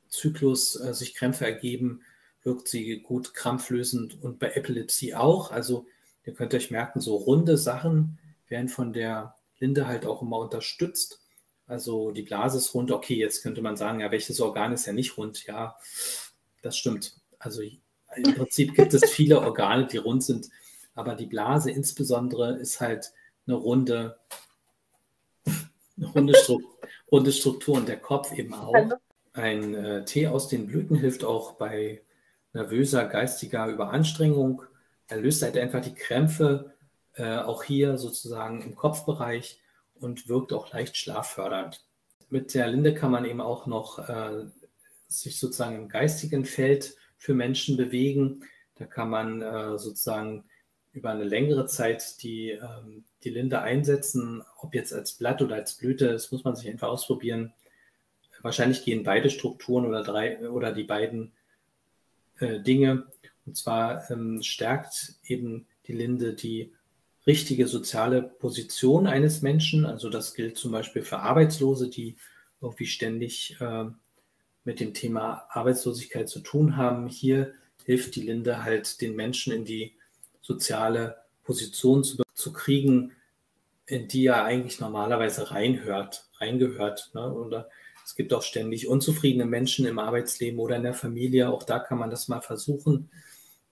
Menstruationszyklus 0.08 0.80
äh, 0.80 0.94
sich 0.94 1.16
Krämpfe 1.16 1.46
ergeben, 1.46 2.02
wirkt 2.44 2.68
sie 2.68 3.00
gut 3.02 3.34
krampflösend 3.34 4.22
und 4.22 4.40
bei 4.40 4.52
Epilepsie 4.52 5.16
auch. 5.16 5.52
Also 5.52 5.86
ihr 6.26 6.34
könnt 6.34 6.54
euch 6.54 6.72
merken, 6.72 7.02
so 7.02 7.16
runde 7.16 7.58
Sachen 7.58 8.20
werden 8.48 8.70
von 8.70 8.94
der 8.94 9.36
Linde 9.60 9.88
halt 9.88 10.06
auch 10.06 10.22
immer 10.22 10.40
unterstützt. 10.40 11.22
Also 11.66 12.12
die 12.12 12.22
Blase 12.22 12.58
ist 12.58 12.74
rund, 12.74 12.92
okay, 12.92 13.16
jetzt 13.16 13.44
könnte 13.44 13.62
man 13.62 13.76
sagen, 13.76 14.00
ja, 14.00 14.12
welches 14.12 14.40
Organ 14.40 14.72
ist 14.72 14.86
ja 14.86 14.94
nicht 14.94 15.18
rund? 15.18 15.46
Ja, 15.46 15.78
das 16.62 16.78
stimmt. 16.78 17.20
Also 17.40 17.62
im 17.62 18.36
Prinzip 18.36 18.74
gibt 18.74 18.94
es 18.94 19.10
viele 19.10 19.42
Organe, 19.42 19.88
die 19.88 19.98
rund 19.98 20.24
sind, 20.24 20.50
aber 20.96 21.16
die 21.16 21.26
Blase 21.26 21.72
insbesondere 21.72 22.58
ist 22.58 22.80
halt 22.80 23.12
eine 23.46 23.58
runde, 23.58 24.18
eine 25.46 26.08
runde, 26.08 26.36
Struktur, 26.36 26.78
runde 27.12 27.32
Struktur 27.34 27.76
und 27.76 27.88
der 27.90 28.00
Kopf 28.00 28.32
eben 28.32 28.54
auch. 28.54 28.74
Ein 29.38 29.76
äh, 29.76 30.04
Tee 30.04 30.28
aus 30.28 30.48
den 30.48 30.66
Blüten 30.66 30.98
hilft 30.98 31.24
auch 31.24 31.54
bei 31.54 32.02
nervöser, 32.54 33.06
geistiger 33.06 33.68
Überanstrengung. 33.68 34.64
Er 35.08 35.18
löst 35.18 35.44
halt 35.44 35.56
einfach 35.58 35.82
die 35.82 35.94
Krämpfe 35.94 36.74
äh, 37.14 37.38
auch 37.38 37.64
hier 37.64 38.00
sozusagen 38.00 38.64
im 38.64 38.76
Kopfbereich 38.76 39.62
und 39.94 40.28
wirkt 40.28 40.54
auch 40.54 40.74
leicht 40.74 40.98
schlaffördernd. 40.98 41.86
Mit 42.30 42.56
der 42.56 42.68
Linde 42.68 42.96
kann 42.96 43.12
man 43.12 43.26
eben 43.26 43.40
auch 43.40 43.68
noch 43.68 44.10
äh, 44.10 44.48
sich 45.08 45.40
sozusagen 45.40 45.76
im 45.76 45.88
geistigen 45.88 46.44
Feld 46.44 46.96
für 47.20 47.36
Menschen 47.36 47.78
bewegen. 47.78 48.44
Da 48.74 48.86
kann 48.88 49.12
man 49.12 49.44
äh, 49.44 49.78
sozusagen 49.78 50.46
über 50.94 51.12
eine 51.12 51.26
längere 51.26 51.68
Zeit 51.68 52.24
die, 52.24 52.54
ähm, 52.54 53.06
die 53.24 53.30
Linde 53.30 53.62
einsetzen, 53.62 54.42
ob 54.58 54.74
jetzt 54.74 54.94
als 54.94 55.12
Blatt 55.14 55.44
oder 55.44 55.58
als 55.58 55.76
Blüte, 55.76 56.12
das 56.12 56.32
muss 56.32 56.44
man 56.44 56.56
sich 56.56 56.68
einfach 56.68 56.88
ausprobieren. 56.88 57.54
Wahrscheinlich 58.42 58.84
gehen 58.84 59.04
beide 59.04 59.30
Strukturen 59.30 59.86
oder 59.86 60.04
drei 60.04 60.50
oder 60.50 60.72
die 60.72 60.84
beiden 60.84 61.32
äh, 62.40 62.60
Dinge. 62.60 63.08
Und 63.46 63.56
zwar 63.56 64.10
ähm, 64.12 64.42
stärkt 64.44 65.16
eben 65.26 65.66
die 65.88 65.94
Linde 65.94 66.34
die 66.34 66.74
richtige 67.26 67.68
soziale 67.68 68.22
Position 68.22 69.08
eines 69.08 69.42
Menschen. 69.42 69.86
Also 69.86 70.10
das 70.10 70.34
gilt 70.34 70.58
zum 70.58 70.72
Beispiel 70.72 71.02
für 71.02 71.20
Arbeitslose, 71.20 71.90
die 71.90 72.16
irgendwie 72.62 72.88
ständig 72.88 73.58
äh, 73.60 73.86
mit 74.64 74.80
dem 74.80 74.94
Thema 74.94 75.46
Arbeitslosigkeit 75.50 76.30
zu 76.30 76.40
tun 76.40 76.78
haben. 76.78 77.08
Hier 77.08 77.54
hilft 77.86 78.16
die 78.16 78.22
Linde 78.22 78.64
halt 78.64 79.02
den 79.02 79.16
Menschen 79.16 79.54
in 79.54 79.66
die 79.66 79.94
soziale 80.42 81.18
Position 81.44 82.04
zu, 82.04 82.22
zu 82.34 82.54
kriegen, 82.54 83.14
in 83.86 84.08
die 84.08 84.26
er 84.26 84.44
eigentlich 84.44 84.80
normalerweise 84.80 85.52
reinhört, 85.52 86.28
reingehört. 86.40 87.12
Ne? 87.14 87.34
Oder 87.34 87.70
es 88.08 88.16
gibt 88.16 88.34
auch 88.34 88.42
ständig 88.42 88.88
unzufriedene 88.88 89.44
Menschen 89.44 89.86
im 89.86 90.00
Arbeitsleben 90.00 90.62
oder 90.62 90.78
in 90.78 90.84
der 90.84 90.94
Familie. 90.94 91.50
Auch 91.50 91.64
da 91.64 91.78
kann 91.78 91.98
man 91.98 92.10
das 92.10 92.30
mal 92.30 92.40
versuchen 92.40 93.12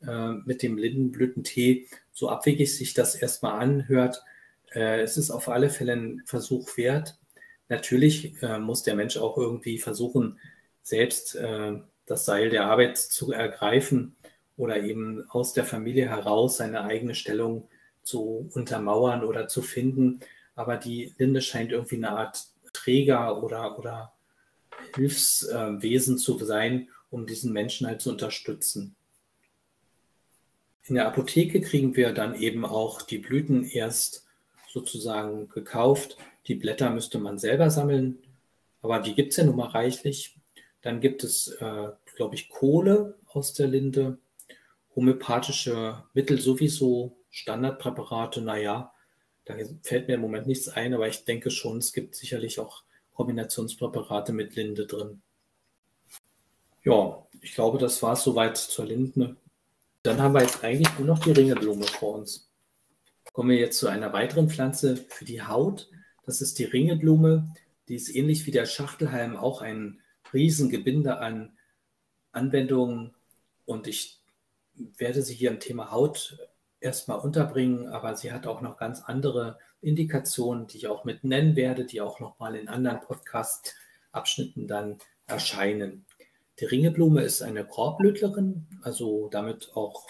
äh, 0.05 0.31
mit 0.43 0.61
dem 0.61 0.77
Lindenblütentee, 0.77 1.87
so 2.11 2.27
abwegig 2.27 2.75
sich 2.75 2.93
das 2.93 3.15
erstmal 3.15 3.61
anhört. 3.61 4.21
Äh, 4.73 4.99
es 4.99 5.15
ist 5.15 5.31
auf 5.31 5.47
alle 5.47 5.69
Fälle 5.69 5.93
ein 5.93 6.21
Versuch 6.25 6.75
wert. 6.75 7.17
Natürlich 7.69 8.43
äh, 8.43 8.59
muss 8.59 8.83
der 8.83 8.95
Mensch 8.95 9.15
auch 9.15 9.37
irgendwie 9.37 9.77
versuchen, 9.77 10.37
selbst 10.81 11.35
äh, 11.35 11.79
das 12.05 12.25
Seil 12.25 12.49
der 12.49 12.65
Arbeit 12.65 12.97
zu 12.97 13.31
ergreifen 13.31 14.17
oder 14.57 14.83
eben 14.83 15.23
aus 15.29 15.53
der 15.53 15.63
Familie 15.63 16.09
heraus 16.09 16.57
seine 16.57 16.83
eigene 16.83 17.15
Stellung 17.15 17.69
zu 18.03 18.49
untermauern 18.53 19.23
oder 19.23 19.47
zu 19.47 19.61
finden. 19.61 20.19
Aber 20.55 20.75
die 20.75 21.13
Linde 21.17 21.41
scheint 21.41 21.71
irgendwie 21.71 21.95
eine 21.95 22.09
Art 22.09 22.47
Träger 22.73 23.41
oder, 23.41 23.79
oder 23.79 24.14
Hilfswesen 24.95 26.17
zu 26.17 26.37
sein, 26.43 26.89
um 27.09 27.25
diesen 27.25 27.53
Menschen 27.53 27.87
halt 27.87 28.01
zu 28.01 28.09
unterstützen. 28.09 28.95
In 30.87 30.95
der 30.95 31.07
Apotheke 31.07 31.61
kriegen 31.61 31.95
wir 31.95 32.13
dann 32.13 32.35
eben 32.35 32.65
auch 32.65 33.01
die 33.01 33.17
Blüten 33.17 33.63
erst 33.63 34.27
sozusagen 34.67 35.49
gekauft. 35.49 36.17
Die 36.47 36.55
Blätter 36.55 36.91
müsste 36.91 37.17
man 37.17 37.39
selber 37.39 37.69
sammeln, 37.69 38.19
aber 38.81 38.99
die 38.99 39.15
gibt 39.15 39.31
es 39.31 39.37
ja 39.37 39.45
nun 39.45 39.55
mal 39.55 39.69
reichlich. 39.69 40.35
Dann 40.81 40.99
gibt 40.99 41.23
es, 41.23 41.47
äh, 41.59 41.87
glaube 42.15 42.35
ich, 42.35 42.49
Kohle 42.49 43.17
aus 43.27 43.53
der 43.53 43.67
Linde, 43.67 44.19
homöopathische 44.95 46.03
Mittel 46.13 46.39
sowieso, 46.39 47.17
Standardpräparate, 47.31 48.41
naja, 48.41 48.93
da 49.45 49.55
fällt 49.81 50.07
mir 50.07 50.15
im 50.15 50.21
Moment 50.21 50.47
nichts 50.47 50.69
ein, 50.69 50.93
aber 50.93 51.07
ich 51.07 51.25
denke 51.25 51.51
schon, 51.51 51.79
es 51.79 51.93
gibt 51.93 52.15
sicherlich 52.15 52.59
auch 52.59 52.83
Kombinationspräparate 53.15 54.33
mit 54.33 54.55
Linde 54.55 54.85
drin. 54.85 55.21
Ja, 56.83 57.25
ich 57.41 57.55
glaube, 57.55 57.79
das 57.79 58.03
war 58.03 58.13
es 58.13 58.23
soweit 58.23 58.57
zur 58.57 58.85
Linde. 58.85 59.35
Dann 60.03 60.21
haben 60.21 60.35
wir 60.35 60.41
jetzt 60.41 60.63
eigentlich 60.63 60.99
nur 60.99 61.07
noch 61.07 61.19
die 61.19 61.31
Ringelblume 61.31 61.85
vor 61.85 62.15
uns. 62.15 62.51
Kommen 63.33 63.49
wir 63.49 63.57
jetzt 63.57 63.79
zu 63.79 63.87
einer 63.87 64.13
weiteren 64.13 64.49
Pflanze 64.49 64.97
für 64.97 65.25
die 65.25 65.41
Haut. 65.41 65.89
Das 66.25 66.41
ist 66.41 66.59
die 66.59 66.65
Ringelblume. 66.65 67.51
Die 67.87 67.95
ist 67.95 68.13
ähnlich 68.15 68.45
wie 68.45 68.51
der 68.51 68.65
Schachtelhalm 68.65 69.35
auch 69.35 69.61
ein 69.61 70.01
Riesengebinde 70.31 71.17
an 71.17 71.57
Anwendungen. 72.31 73.15
Und 73.65 73.87
ich 73.87 74.21
werde 74.75 75.21
sie 75.21 75.33
hier 75.33 75.49
im 75.49 75.59
Thema 75.59 75.91
Haut 75.91 76.37
erstmal 76.79 77.19
unterbringen, 77.19 77.87
aber 77.87 78.15
sie 78.15 78.31
hat 78.31 78.45
auch 78.45 78.61
noch 78.61 78.77
ganz 78.77 79.01
andere 79.01 79.57
Indikationen, 79.85 80.67
die 80.67 80.77
ich 80.77 80.87
auch 80.87 81.05
mit 81.05 81.23
nennen 81.23 81.55
werde, 81.55 81.85
die 81.85 82.01
auch 82.01 82.19
nochmal 82.19 82.55
in 82.55 82.67
anderen 82.67 82.99
Podcast-Abschnitten 83.01 84.67
dann 84.67 84.97
erscheinen. 85.27 86.05
Die 86.59 86.65
Ringelblume 86.65 87.21
ist 87.21 87.41
eine 87.41 87.65
Korbblütlerin, 87.65 88.65
also 88.81 89.29
damit 89.29 89.71
auch 89.75 90.07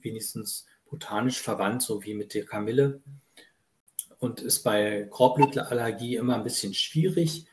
wenigstens 0.00 0.66
botanisch 0.90 1.40
verwandt, 1.40 1.82
so 1.82 2.04
wie 2.04 2.14
mit 2.14 2.34
der 2.34 2.44
Kamille. 2.44 3.00
Und 4.18 4.40
ist 4.40 4.62
bei 4.62 5.06
Korbblütlerallergie 5.10 6.16
immer 6.16 6.36
ein 6.36 6.44
bisschen 6.44 6.72
schwierig. 6.72 7.46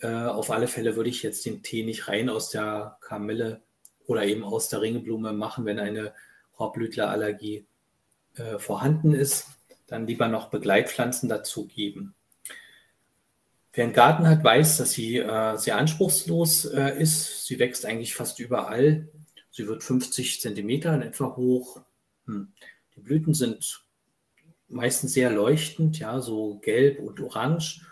Äh, 0.00 0.08
auf 0.08 0.50
alle 0.50 0.66
Fälle 0.66 0.96
würde 0.96 1.10
ich 1.10 1.22
jetzt 1.22 1.46
den 1.46 1.62
Tee 1.62 1.84
nicht 1.84 2.08
rein 2.08 2.28
aus 2.28 2.50
der 2.50 2.98
Kamille 3.00 3.62
oder 4.06 4.24
eben 4.24 4.44
aus 4.44 4.68
der 4.68 4.80
Ringelblume 4.80 5.32
machen, 5.32 5.64
wenn 5.64 5.78
eine 5.78 6.12
Korbblütlerallergie 6.56 7.66
äh, 8.34 8.58
vorhanden 8.58 9.14
ist. 9.14 9.55
Dann 9.86 10.06
lieber 10.06 10.28
noch 10.28 10.50
Begleitpflanzen 10.50 11.28
dazugeben. 11.28 12.14
Wer 13.72 13.84
einen 13.84 13.92
Garten 13.92 14.26
hat, 14.26 14.42
weiß, 14.42 14.78
dass 14.78 14.92
sie 14.92 15.18
äh, 15.18 15.56
sehr 15.56 15.76
anspruchslos 15.76 16.64
äh, 16.64 17.00
ist. 17.00 17.46
Sie 17.46 17.58
wächst 17.58 17.84
eigentlich 17.84 18.14
fast 18.14 18.40
überall. 18.40 19.08
Sie 19.50 19.66
wird 19.68 19.82
50 19.84 20.40
Zentimeter 20.40 20.94
in 20.94 21.02
etwa 21.02 21.36
hoch. 21.36 21.82
Hm. 22.26 22.52
Die 22.96 23.00
Blüten 23.00 23.34
sind 23.34 23.84
meistens 24.68 25.12
sehr 25.12 25.30
leuchtend, 25.30 25.98
ja, 25.98 26.20
so 26.20 26.58
gelb 26.58 27.00
und 27.00 27.20
orange 27.20 27.82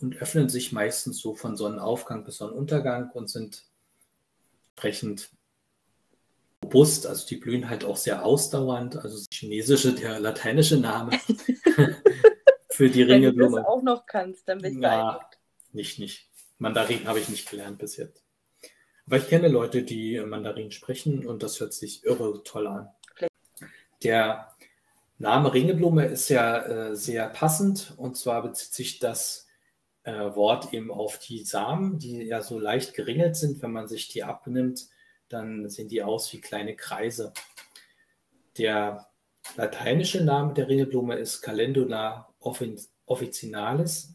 und 0.00 0.16
öffnen 0.16 0.48
sich 0.48 0.72
meistens 0.72 1.18
so 1.18 1.34
von 1.34 1.56
Sonnenaufgang 1.56 2.24
bis 2.24 2.38
Sonnenuntergang 2.38 3.10
und 3.10 3.28
sind 3.28 3.64
entsprechend 4.70 5.30
robust. 6.72 7.06
Also 7.06 7.26
die 7.26 7.36
blühen 7.36 7.68
halt 7.68 7.84
auch 7.84 7.96
sehr 7.96 8.24
ausdauernd. 8.24 8.96
Also 8.96 9.24
chinesische, 9.30 9.92
der 9.92 10.20
lateinische 10.20 10.78
Name 10.78 11.12
für 12.70 12.90
die 12.90 13.02
Ringelblume. 13.02 13.44
Wenn 13.44 13.50
du 13.52 13.56
das 13.58 13.66
auch 13.66 13.82
noch 13.82 14.06
kannst, 14.06 14.48
dann 14.48 14.58
bin 14.58 14.78
ich 14.78 14.82
ja, 14.82 15.20
Nicht, 15.72 15.98
nicht. 15.98 16.28
Mandarin 16.58 17.06
habe 17.06 17.18
ich 17.18 17.28
nicht 17.28 17.50
gelernt 17.50 17.78
bis 17.78 17.96
jetzt. 17.96 18.22
Aber 19.06 19.16
ich 19.16 19.28
kenne 19.28 19.48
Leute, 19.48 19.82
die 19.82 20.20
Mandarin 20.20 20.70
sprechen 20.70 21.26
und 21.26 21.42
das 21.42 21.58
hört 21.60 21.72
sich 21.72 22.04
irre 22.04 22.42
toll 22.44 22.66
an. 22.66 22.88
Der 24.02 24.48
Name 25.18 25.52
Ringelblume 25.52 26.06
ist 26.06 26.28
ja 26.28 26.58
äh, 26.90 26.96
sehr 26.96 27.28
passend 27.28 27.94
und 27.96 28.16
zwar 28.16 28.42
bezieht 28.42 28.72
sich 28.72 28.98
das 28.98 29.46
äh, 30.04 30.12
Wort 30.12 30.72
eben 30.72 30.90
auf 30.90 31.18
die 31.18 31.44
Samen, 31.44 31.98
die 31.98 32.22
ja 32.22 32.42
so 32.42 32.58
leicht 32.58 32.94
geringelt 32.94 33.36
sind. 33.36 33.62
Wenn 33.62 33.72
man 33.72 33.86
sich 33.86 34.08
die 34.08 34.24
abnimmt, 34.24 34.88
dann 35.32 35.68
sehen 35.68 35.88
die 35.88 36.02
aus 36.02 36.32
wie 36.32 36.40
kleine 36.40 36.76
Kreise. 36.76 37.32
Der 38.58 39.08
lateinische 39.56 40.22
Name 40.24 40.54
der 40.54 40.68
Ringelblume 40.68 41.16
ist 41.16 41.42
Calendula 41.42 42.32
officinalis 43.06 44.14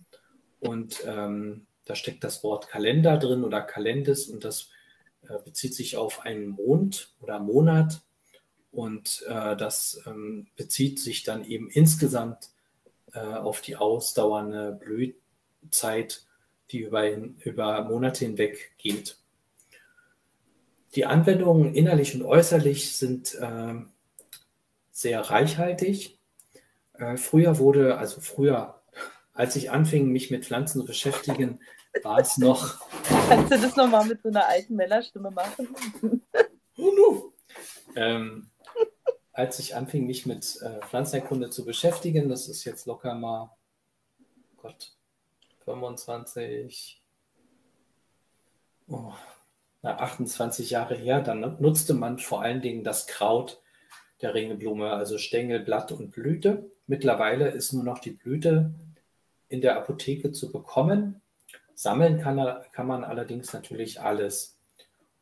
und 0.60 1.04
ähm, 1.06 1.68
da 1.86 1.96
steckt 1.96 2.24
das 2.24 2.44
Wort 2.44 2.68
Kalender 2.68 3.18
drin 3.18 3.44
oder 3.44 3.62
Kalendis 3.62 4.28
und 4.28 4.44
das 4.44 4.70
äh, 5.28 5.40
bezieht 5.44 5.74
sich 5.74 5.98
auf 5.98 6.22
einen 6.22 6.48
Mond 6.48 7.16
oder 7.20 7.40
Monat 7.40 8.02
und 8.72 9.24
äh, 9.28 9.56
das 9.56 10.02
ähm, 10.06 10.48
bezieht 10.56 11.00
sich 11.00 11.24
dann 11.24 11.46
eben 11.46 11.70
insgesamt 11.70 12.52
äh, 13.14 13.20
auf 13.20 13.62
die 13.62 13.76
ausdauernde 13.76 14.74
Blühzeit, 14.74 16.26
die 16.72 16.80
über, 16.80 17.10
über 17.10 17.84
Monate 17.86 18.26
hinweg 18.26 18.74
geht. 18.78 19.18
Die 20.98 21.06
Anwendungen 21.06 21.76
innerlich 21.76 22.16
und 22.16 22.24
äußerlich 22.24 22.98
sind 22.98 23.36
äh, 23.36 23.76
sehr 24.90 25.22
reichhaltig. 25.22 26.20
Äh, 26.94 27.18
früher 27.18 27.60
wurde, 27.60 28.00
also 28.00 28.20
früher, 28.20 28.82
als 29.32 29.56
ich 29.56 29.70
anfing, 29.70 30.12
mich 30.12 30.32
mit 30.32 30.44
Pflanzen 30.44 30.82
zu 30.82 30.88
beschäftigen, 30.88 31.60
war 32.02 32.18
es 32.18 32.40
noch. 32.40 32.82
Kannst 33.30 33.52
du 33.52 33.60
das 33.60 33.76
nochmal 33.76 34.08
mit 34.08 34.24
so 34.24 34.30
einer 34.30 34.48
alten 34.48 34.76
Männerstimme 34.76 35.30
machen? 35.30 35.68
ähm, 37.96 38.50
als 39.34 39.60
ich 39.60 39.76
anfing, 39.76 40.08
mich 40.08 40.26
mit 40.26 40.60
äh, 40.64 40.80
Pflanzenerkunde 40.88 41.52
zu 41.52 41.64
beschäftigen, 41.64 42.28
das 42.28 42.48
ist 42.50 42.64
jetzt 42.64 42.88
locker 42.88 43.14
mal, 43.14 43.56
Gott, 44.56 44.96
25, 45.64 47.04
oh, 48.88 49.14
28 49.96 50.70
Jahre 50.70 50.96
her, 50.96 51.22
dann 51.22 51.58
nutzte 51.60 51.94
man 51.94 52.20
vor 52.20 52.42
allen 52.42 52.62
Dingen 52.62 52.84
das 52.84 53.08
Kraut 53.08 53.62
der 54.22 54.34
Ringelblume, 54.34 54.92
also 54.92 55.18
Stängel, 55.18 55.60
Blatt 55.60 55.92
und 55.92 56.12
Blüte. 56.12 56.72
Mittlerweile 56.88 57.50
ist 57.50 57.74
nur 57.74 57.84
noch 57.84 58.00
die 58.00 58.12
Blüte 58.12 58.74
in 59.50 59.62
der 59.62 59.78
Apotheke 59.78 60.32
zu 60.32 60.52
bekommen. 60.52 61.22
Sammeln 61.76 62.20
kann, 62.20 62.64
kann 62.72 62.88
man 62.88 63.04
allerdings 63.04 63.54
natürlich 63.54 64.02
alles. 64.02 64.58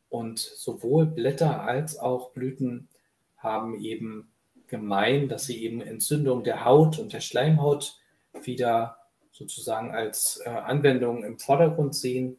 Und 0.08 0.38
sowohl 0.38 1.06
Blätter 1.06 1.62
als 1.62 1.98
auch 1.98 2.30
Blüten 2.30 2.88
haben 3.36 3.78
eben 3.80 4.32
gemein, 4.66 5.28
dass 5.28 5.46
sie 5.46 5.62
eben 5.62 5.80
Entzündung 5.80 6.42
der 6.44 6.64
Haut 6.64 6.98
und 6.98 7.12
der 7.12 7.20
Schleimhaut 7.20 8.00
wieder 8.42 8.98
sozusagen 9.32 9.90
als 9.90 10.40
äh, 10.44 10.48
Anwendung 10.48 11.22
im 11.24 11.38
Vordergrund 11.38 11.94
sehen. 11.94 12.38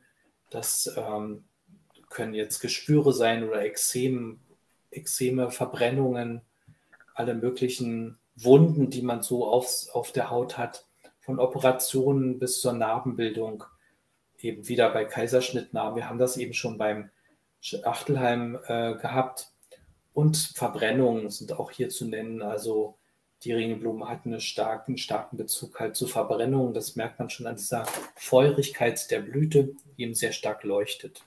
Das 0.50 0.92
ähm, 0.98 1.44
können 2.10 2.34
jetzt 2.34 2.60
Geschwüre 2.60 3.14
sein 3.14 3.44
oder 3.44 3.64
Ekzem, 3.64 4.40
Ekzeme, 4.92 5.52
Verbrennungen, 5.52 6.42
alle 7.14 7.34
möglichen 7.34 8.18
Wunden, 8.36 8.90
die 8.90 9.02
man 9.02 9.24
so 9.24 9.48
auf, 9.48 9.88
auf 9.94 10.12
der 10.12 10.30
Haut 10.30 10.58
hat, 10.58 10.86
von 11.20 11.40
Operationen 11.40 12.40
bis 12.40 12.62
zur 12.62 12.74
Narbenbildung, 12.74 13.64
eben 14.40 14.68
wieder 14.68 14.90
bei 14.92 15.04
Kaiserschnittnarben. 15.06 15.98
Wir 15.98 16.10
haben 16.10 16.20
das 16.20 16.38
eben 16.38 16.54
schon 16.54 16.78
beim 16.78 17.10
Achtelheim 17.84 18.58
äh, 18.68 18.96
gehabt. 18.96 19.52
Und 20.14 20.38
Verbrennungen 20.38 21.30
sind 21.30 21.54
auch 21.54 21.72
hier 21.72 21.90
zu 21.90 22.06
nennen. 22.06 22.42
Also 22.42 22.98
die 23.44 23.54
Ringelblume 23.54 24.08
hat 24.08 24.26
einen 24.26 24.40
starken, 24.40 24.98
starken 24.98 25.38
Bezug 25.38 25.80
halt 25.80 25.96
zu 25.96 26.08
Verbrennungen. 26.08 26.74
Das 26.74 26.96
merkt 26.96 27.20
man 27.20 27.30
schon 27.30 27.48
an 27.48 27.56
dieser 27.56 27.86
Feurigkeit 28.16 29.12
der 29.12 29.20
Blüte, 29.20 29.76
die 29.98 30.04
eben 30.04 30.14
sehr 30.14 30.32
stark 30.32 30.64
leuchtet. 30.64 31.24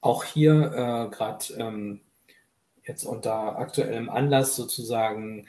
Auch 0.00 0.24
hier 0.24 0.52
äh, 0.54 1.14
gerade 1.14 1.54
ähm, 1.56 2.00
jetzt 2.84 3.04
unter 3.04 3.58
aktuellem 3.58 4.08
Anlass 4.08 4.56
sozusagen, 4.56 5.46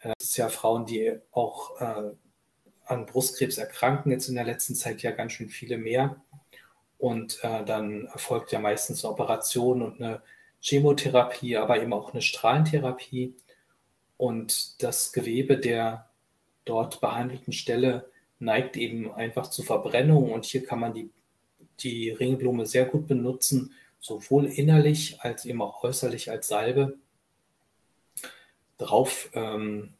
äh, 0.00 0.12
es 0.18 0.30
ist 0.30 0.36
ja 0.36 0.48
Frauen, 0.48 0.86
die 0.86 1.18
auch 1.30 1.80
äh, 1.80 2.12
an 2.84 3.06
Brustkrebs 3.06 3.58
erkranken, 3.58 4.12
jetzt 4.12 4.28
in 4.28 4.34
der 4.34 4.44
letzten 4.44 4.74
Zeit 4.74 5.02
ja 5.02 5.10
ganz 5.12 5.32
schön 5.32 5.48
viele 5.48 5.78
mehr. 5.78 6.22
Und 6.98 7.42
äh, 7.42 7.64
dann 7.64 8.06
erfolgt 8.06 8.52
ja 8.52 8.60
meistens 8.60 9.04
eine 9.04 9.12
Operation 9.12 9.82
und 9.82 10.00
eine 10.00 10.22
Chemotherapie, 10.60 11.56
aber 11.56 11.82
eben 11.82 11.92
auch 11.92 12.12
eine 12.12 12.22
Strahlentherapie. 12.22 13.34
Und 14.16 14.82
das 14.82 15.12
Gewebe 15.12 15.58
der 15.58 16.08
dort 16.64 17.00
behandelten 17.00 17.52
Stelle 17.52 18.08
neigt 18.38 18.76
eben 18.76 19.12
einfach 19.12 19.48
zu 19.48 19.62
Verbrennung. 19.62 20.30
Und 20.30 20.44
hier 20.44 20.64
kann 20.64 20.78
man 20.78 20.94
die, 20.94 21.10
die 21.80 22.10
Ringblume 22.10 22.66
sehr 22.66 22.84
gut 22.84 23.08
benutzen, 23.08 23.74
sowohl 24.02 24.46
innerlich 24.46 25.20
als 25.20 25.46
eben 25.46 25.62
auch 25.62 25.82
äußerlich 25.82 26.30
als 26.30 26.48
Salbe 26.48 26.98
drauf 28.76 29.30
ähm, 29.32 29.94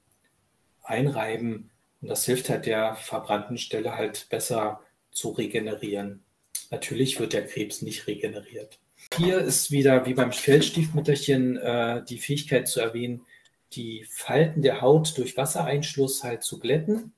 einreiben. 0.83 1.71
Und 2.03 2.09
das 2.09 2.27
hilft 2.27 2.51
halt 2.51 2.67
der 2.67 2.97
verbrannten 2.97 3.57
Stelle 3.57 3.97
halt 3.97 4.29
besser 4.29 4.81
zu 5.13 5.31
regenerieren. 5.31 6.25
Natürlich 6.71 7.21
wird 7.21 7.33
der 7.33 7.47
Krebs 7.47 7.81
nicht 7.81 8.07
regeneriert. 8.07 8.79
Hier 9.17 9.39
ist 9.39 9.71
wieder 9.71 10.05
wie 10.05 10.15
beim 10.15 10.33
Feldstiefmütterchen 10.33 11.57
äh, 11.59 12.05
die 12.05 12.19
Fähigkeit 12.19 12.67
zu 12.67 12.81
erwähnen, 12.81 13.25
die 13.73 14.05
Falten 14.11 14.63
der 14.63 14.81
Haut 14.81 15.17
durch 15.17 15.37
Wassereinschluss 15.37 16.25
halt 16.25 16.43
zu 16.43 16.59
glätten. 16.59 17.13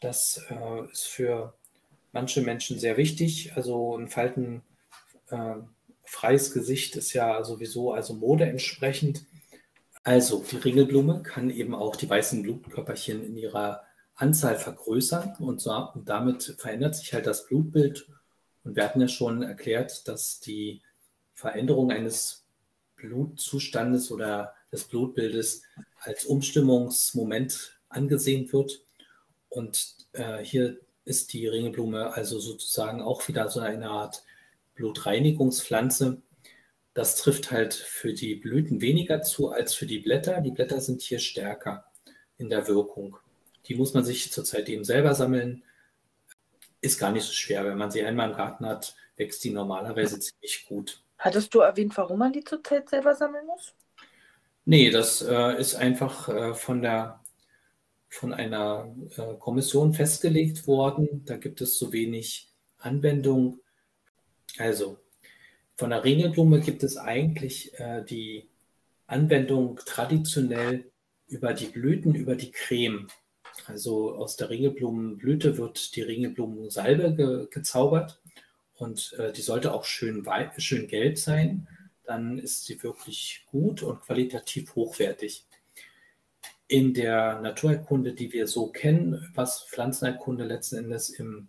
Das 0.00 0.44
äh, 0.48 0.90
ist 0.92 1.06
für 1.06 1.54
manche 2.12 2.40
Menschen 2.40 2.78
sehr 2.78 2.96
wichtig. 2.96 3.52
Also 3.56 3.96
ein 3.96 4.08
Falten 4.08 4.62
äh, 5.30 5.56
freies 6.04 6.52
Gesicht 6.52 6.96
ist 6.96 7.12
ja 7.12 7.42
sowieso 7.44 7.92
also 7.92 8.14
Mode 8.14 8.44
entsprechend. 8.44 9.24
Also 10.02 10.44
die 10.50 10.56
Ringelblume 10.56 11.22
kann 11.22 11.50
eben 11.50 11.74
auch 11.74 11.96
die 11.96 12.08
weißen 12.08 12.42
Blutkörperchen 12.42 13.24
in 13.24 13.36
ihrer 13.36 13.82
Anzahl 14.14 14.56
vergrößern 14.56 15.36
und, 15.38 15.60
so, 15.60 15.72
und 15.94 16.08
damit 16.08 16.54
verändert 16.58 16.94
sich 16.94 17.12
halt 17.14 17.26
das 17.26 17.46
Blutbild. 17.46 18.06
Und 18.62 18.76
wir 18.76 18.84
hatten 18.84 19.00
ja 19.00 19.08
schon 19.08 19.42
erklärt, 19.42 20.06
dass 20.08 20.40
die 20.40 20.82
Veränderung 21.34 21.90
eines 21.90 22.44
Blutzustandes 22.96 24.10
oder 24.10 24.54
des 24.72 24.84
Blutbildes 24.84 25.62
als 26.00 26.24
Umstimmungsmoment 26.24 27.78
angesehen 27.88 28.52
wird. 28.52 28.82
Und 29.48 29.96
äh, 30.12 30.38
hier 30.38 30.78
ist 31.04 31.32
die 31.32 31.46
Ringelblume 31.46 32.12
also 32.12 32.38
sozusagen 32.38 33.02
auch 33.02 33.26
wieder 33.28 33.48
so 33.48 33.60
eine 33.60 33.90
Art 33.90 34.24
Blutreinigungspflanze. 34.74 36.22
Das 36.94 37.16
trifft 37.16 37.50
halt 37.50 37.74
für 37.74 38.12
die 38.12 38.36
Blüten 38.36 38.80
weniger 38.80 39.22
zu 39.22 39.50
als 39.50 39.74
für 39.74 39.86
die 39.86 39.98
Blätter. 39.98 40.40
Die 40.40 40.52
Blätter 40.52 40.80
sind 40.80 41.02
hier 41.02 41.18
stärker 41.18 41.84
in 42.38 42.48
der 42.48 42.68
Wirkung. 42.68 43.16
Die 43.66 43.74
muss 43.74 43.94
man 43.94 44.04
sich 44.04 44.30
zurzeit 44.32 44.68
eben 44.68 44.84
selber 44.84 45.14
sammeln. 45.14 45.64
Ist 46.80 46.98
gar 46.98 47.12
nicht 47.12 47.24
so 47.24 47.32
schwer. 47.32 47.64
Wenn 47.64 47.78
man 47.78 47.90
sie 47.90 48.04
einmal 48.04 48.30
im 48.30 48.36
Garten 48.36 48.66
hat, 48.66 48.94
wächst 49.16 49.42
die 49.44 49.50
normalerweise 49.50 50.20
ziemlich 50.20 50.66
gut. 50.66 51.02
Hattest 51.18 51.54
du 51.54 51.60
erwähnt, 51.60 51.96
warum 51.96 52.18
man 52.18 52.32
die 52.32 52.44
zurzeit 52.44 52.88
selber 52.88 53.14
sammeln 53.14 53.46
muss? 53.46 53.74
Nee, 54.66 54.90
das 54.90 55.22
äh, 55.22 55.58
ist 55.58 55.74
einfach 55.74 56.28
äh, 56.28 56.54
von, 56.54 56.82
der, 56.82 57.20
von 58.08 58.32
einer 58.32 58.94
äh, 59.16 59.34
Kommission 59.38 59.94
festgelegt 59.94 60.66
worden. 60.66 61.24
Da 61.24 61.36
gibt 61.36 61.60
es 61.60 61.78
zu 61.78 61.92
wenig 61.92 62.50
Anwendung 62.78 63.60
also, 64.58 64.98
von 65.76 65.90
der 65.90 66.04
Ringelblume 66.04 66.60
gibt 66.60 66.82
es 66.84 66.96
eigentlich 66.96 67.78
äh, 67.80 68.04
die 68.04 68.48
Anwendung 69.06 69.80
traditionell 69.84 70.90
über 71.26 71.52
die 71.52 71.66
Blüten, 71.66 72.14
über 72.14 72.36
die 72.36 72.52
Creme. 72.52 73.08
Also 73.66 74.14
aus 74.14 74.36
der 74.36 74.50
Ringelblumenblüte 74.50 75.58
wird 75.58 75.96
die 75.96 76.02
Ringelblumensalbe 76.02 77.14
ge 77.14 77.48
gezaubert 77.50 78.20
und 78.76 79.14
äh, 79.18 79.32
die 79.32 79.42
sollte 79.42 79.72
auch 79.72 79.84
schön, 79.84 80.26
schön 80.58 80.86
gelb 80.86 81.18
sein. 81.18 81.66
Dann 82.04 82.38
ist 82.38 82.66
sie 82.66 82.82
wirklich 82.82 83.44
gut 83.50 83.82
und 83.82 84.00
qualitativ 84.02 84.74
hochwertig. 84.74 85.46
In 86.68 86.94
der 86.94 87.40
Naturerkunde, 87.40 88.12
die 88.12 88.32
wir 88.32 88.46
so 88.46 88.68
kennen, 88.68 89.30
was 89.34 89.64
Pflanzenerkunde 89.64 90.44
letzten 90.44 90.76
Endes 90.76 91.10
im, 91.10 91.48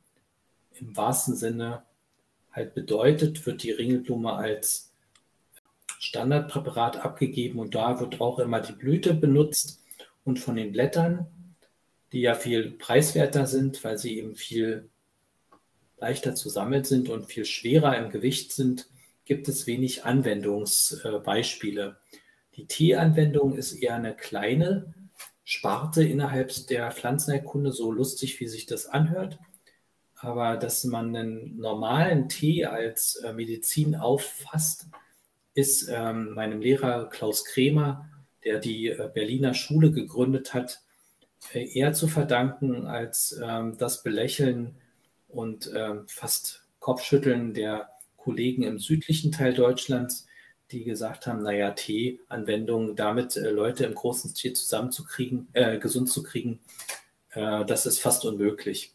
im 0.74 0.96
wahrsten 0.96 1.36
Sinne 1.36 1.84
halt 2.56 2.74
bedeutet, 2.74 3.46
wird 3.46 3.64
die 3.64 3.72
Ringelblume 3.72 4.34
als 4.34 4.94
Standardpräparat 6.00 6.98
abgegeben 6.98 7.60
und 7.60 7.76
da 7.76 8.00
wird 8.00 8.22
auch 8.22 8.40
immer 8.40 8.62
die 8.62 8.74
Blüte 8.74 9.14
benutzt 9.14 9.82
und 10.24 10.40
von 10.40 10.56
den 10.56 10.72
Blättern, 10.72 11.28
die 12.12 12.22
ja 12.22 12.36
viel 12.36 12.72
preiswerter 12.72 13.46
sind, 13.46 13.84
weil 13.84 13.98
sie 13.98 14.18
eben 14.18 14.36
viel 14.36 14.90
leichter 15.98 16.36
zu 16.36 16.50
sammeln 16.50 16.84
sind 16.84 17.10
und 17.10 17.26
viel 17.26 17.46
schwerer 17.46 17.98
im 17.98 18.10
Gewicht 18.10 18.52
sind, 18.52 18.88
gibt 19.26 19.48
es 19.48 19.68
wenig 19.68 20.06
Anwendungsbeispiele. 20.06 21.98
Die 22.56 22.68
Teeanwendung 22.68 23.58
ist 23.58 23.74
eher 23.74 23.96
eine 23.96 24.16
kleine 24.16 24.94
Sparte 25.44 26.04
innerhalb 26.04 26.54
der 26.68 26.92
Pflanzenerkunde, 26.92 27.72
so 27.72 27.92
lustig 27.92 28.40
wie 28.40 28.48
sich 28.48 28.66
das 28.66 28.86
anhört. 28.88 29.40
Aber 30.26 30.58
dass 30.58 30.84
man 30.86 31.16
einen 31.16 31.56
normalen 31.60 32.28
Tee 32.30 32.66
als 32.66 33.18
äh, 33.18 33.32
Medizin 33.32 33.96
auffasst, 33.96 34.88
ist 35.54 35.88
ähm, 35.88 36.34
meinem 36.34 36.62
Lehrer 36.62 37.10
Klaus 37.12 37.46
Kremer, 37.46 38.10
der 38.44 38.58
die 38.58 38.88
äh, 38.88 39.08
Berliner 39.14 39.54
Schule 39.54 39.92
gegründet 39.92 40.56
hat, 40.56 40.82
äh, 41.54 41.70
eher 41.78 41.94
zu 41.94 42.08
verdanken 42.08 42.88
als 42.88 43.40
ähm, 43.40 43.78
das 43.78 44.02
Belächeln 44.02 44.74
und 45.28 45.72
ähm, 45.76 46.06
fast 46.08 46.64
Kopfschütteln 46.80 47.54
der 47.54 47.92
Kollegen 48.18 48.64
im 48.64 48.80
südlichen 48.80 49.32
Teil 49.32 49.54
Deutschlands, 49.54 50.26
die 50.72 50.86
gesagt 50.86 51.28
haben, 51.28 51.44
naja, 51.44 51.70
Tee-Anwendungen, 51.70 52.96
damit 52.96 53.38
äh, 53.38 53.52
Leute 53.52 53.86
im 53.86 53.94
großen 53.94 54.32
Stil 54.32 54.54
zusammenzukriegen, 54.54 55.50
äh, 55.54 55.78
gesund 55.78 56.10
zu 56.10 56.24
kriegen, 56.24 56.62
äh, 57.30 57.64
das 57.66 57.86
ist 57.86 58.00
fast 58.00 58.26
unmöglich. 58.26 58.95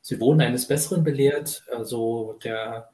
Sie 0.00 0.20
wurden 0.20 0.40
eines 0.40 0.66
Besseren 0.66 1.04
belehrt. 1.04 1.64
Also 1.72 2.38
der 2.42 2.90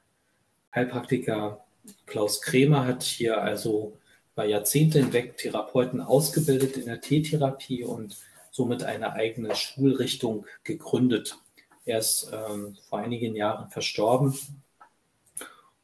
Heilpraktiker 0.74 1.64
Klaus 2.06 2.42
Kremer 2.42 2.86
hat 2.86 3.02
hier 3.02 3.40
also 3.40 3.98
bei 4.34 4.46
Jahrzehnten 4.46 5.04
hinweg 5.04 5.36
Therapeuten 5.36 6.00
ausgebildet 6.00 6.76
in 6.76 6.86
der 6.86 7.00
Teetherapie 7.00 7.84
und 7.84 8.18
somit 8.50 8.82
eine 8.82 9.12
eigene 9.12 9.54
Schulrichtung 9.54 10.46
gegründet. 10.64 11.38
Er 11.84 11.98
ist 11.98 12.30
ähm, 12.32 12.76
vor 12.88 12.98
einigen 12.98 13.36
Jahren 13.36 13.70
verstorben 13.70 14.36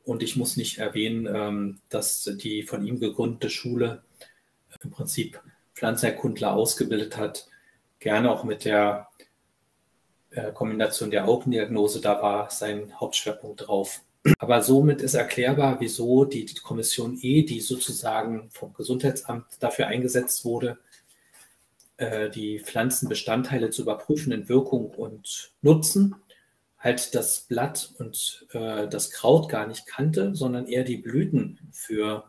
und 0.04 0.22
ich 0.22 0.36
muss 0.36 0.56
nicht 0.56 0.78
erwähnen, 0.78 1.28
ähm, 1.32 1.80
dass 1.88 2.24
die 2.24 2.62
von 2.62 2.84
ihm 2.84 2.98
gegründete 2.98 3.50
Schule 3.50 4.02
im 4.82 4.90
Prinzip 4.90 5.40
Pflanzenerkundler 5.74 6.52
ausgebildet 6.52 7.16
hat, 7.16 7.48
gerne 8.00 8.30
auch 8.30 8.44
mit 8.44 8.64
der 8.64 9.08
Kombination 10.52 11.10
der 11.10 11.28
Augendiagnose, 11.28 12.00
da 12.00 12.22
war 12.22 12.50
sein 12.50 12.92
Hauptschwerpunkt 12.98 13.66
drauf. 13.66 14.00
Aber 14.38 14.62
somit 14.62 15.02
ist 15.02 15.14
erklärbar, 15.14 15.80
wieso 15.80 16.24
die 16.24 16.46
Kommission 16.62 17.18
E, 17.20 17.42
die 17.42 17.60
sozusagen 17.60 18.50
vom 18.50 18.72
Gesundheitsamt 18.72 19.46
dafür 19.60 19.88
eingesetzt 19.88 20.44
wurde, 20.44 20.78
äh, 21.96 22.30
die 22.30 22.60
Pflanzenbestandteile 22.60 23.70
zu 23.70 23.82
überprüfen 23.82 24.32
in 24.32 24.48
Wirkung 24.48 24.90
und 24.90 25.52
Nutzen, 25.60 26.14
halt 26.78 27.14
das 27.14 27.42
Blatt 27.42 27.92
und 27.98 28.46
äh, 28.52 28.88
das 28.88 29.10
Kraut 29.10 29.48
gar 29.48 29.66
nicht 29.66 29.86
kannte, 29.86 30.34
sondern 30.34 30.66
eher 30.66 30.84
die 30.84 30.96
Blüten 30.96 31.58
für 31.72 32.24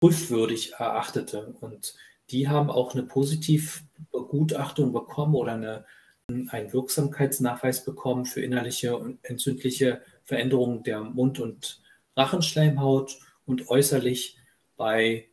prüfwürdig 0.00 0.74
erachtete. 0.74 1.54
Und 1.60 1.94
die 2.30 2.48
haben 2.48 2.70
auch 2.70 2.94
eine 2.94 3.04
Positivbegutachtung 3.04 4.92
bekommen 4.92 5.34
oder 5.34 5.52
eine, 5.52 5.84
einen 6.28 6.72
Wirksamkeitsnachweis 6.72 7.84
bekommen 7.84 8.24
für 8.24 8.40
innerliche 8.40 8.96
und 8.96 9.24
entzündliche 9.24 10.02
Veränderungen 10.24 10.82
der 10.82 11.00
Mund- 11.00 11.38
und 11.38 11.80
Rachenschleimhaut 12.16 13.18
und 13.44 13.68
äußerlich 13.68 14.36
bei 14.76 15.28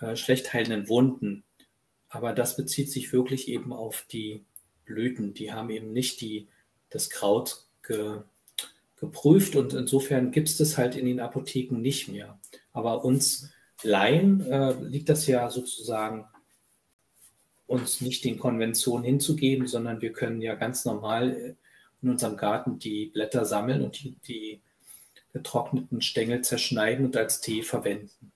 äh, 0.00 0.16
schlecht 0.16 0.52
heilenden 0.52 0.88
Wunden. 0.88 1.44
Aber 2.10 2.34
das 2.34 2.56
bezieht 2.56 2.90
sich 2.90 3.12
wirklich 3.12 3.48
eben 3.48 3.72
auf 3.72 4.04
die 4.10 4.44
Blüten. 4.84 5.32
Die 5.32 5.52
haben 5.52 5.70
eben 5.70 5.92
nicht 5.92 6.20
die, 6.20 6.48
das 6.90 7.08
Kraut 7.08 7.64
ge, 7.82 8.20
geprüft 8.96 9.56
und 9.56 9.72
insofern 9.72 10.30
gibt 10.30 10.48
es 10.48 10.58
das 10.58 10.76
halt 10.76 10.94
in 10.94 11.06
den 11.06 11.20
Apotheken 11.20 11.78
nicht 11.78 12.08
mehr. 12.08 12.38
Aber 12.72 13.02
uns 13.02 13.50
Laien 13.82 14.40
äh, 14.42 14.74
liegt 14.82 15.08
das 15.08 15.26
ja 15.26 15.48
sozusagen, 15.48 16.26
uns 17.74 18.00
nicht 18.00 18.24
den 18.24 18.38
Konventionen 18.38 19.04
hinzugeben, 19.04 19.66
sondern 19.66 20.00
wir 20.00 20.12
können 20.12 20.40
ja 20.40 20.54
ganz 20.54 20.84
normal 20.84 21.30
äh, 21.30 21.54
in 22.02 22.10
unserem 22.10 22.36
Garten 22.36 22.78
die 22.78 23.06
Blätter 23.06 23.44
sammeln 23.44 23.82
und 23.82 24.02
die, 24.02 24.16
die 24.26 24.60
getrockneten 25.32 26.00
Stängel 26.00 26.42
zerschneiden 26.42 27.06
und 27.06 27.16
als 27.16 27.40
Tee 27.40 27.62
verwenden. 27.62 28.32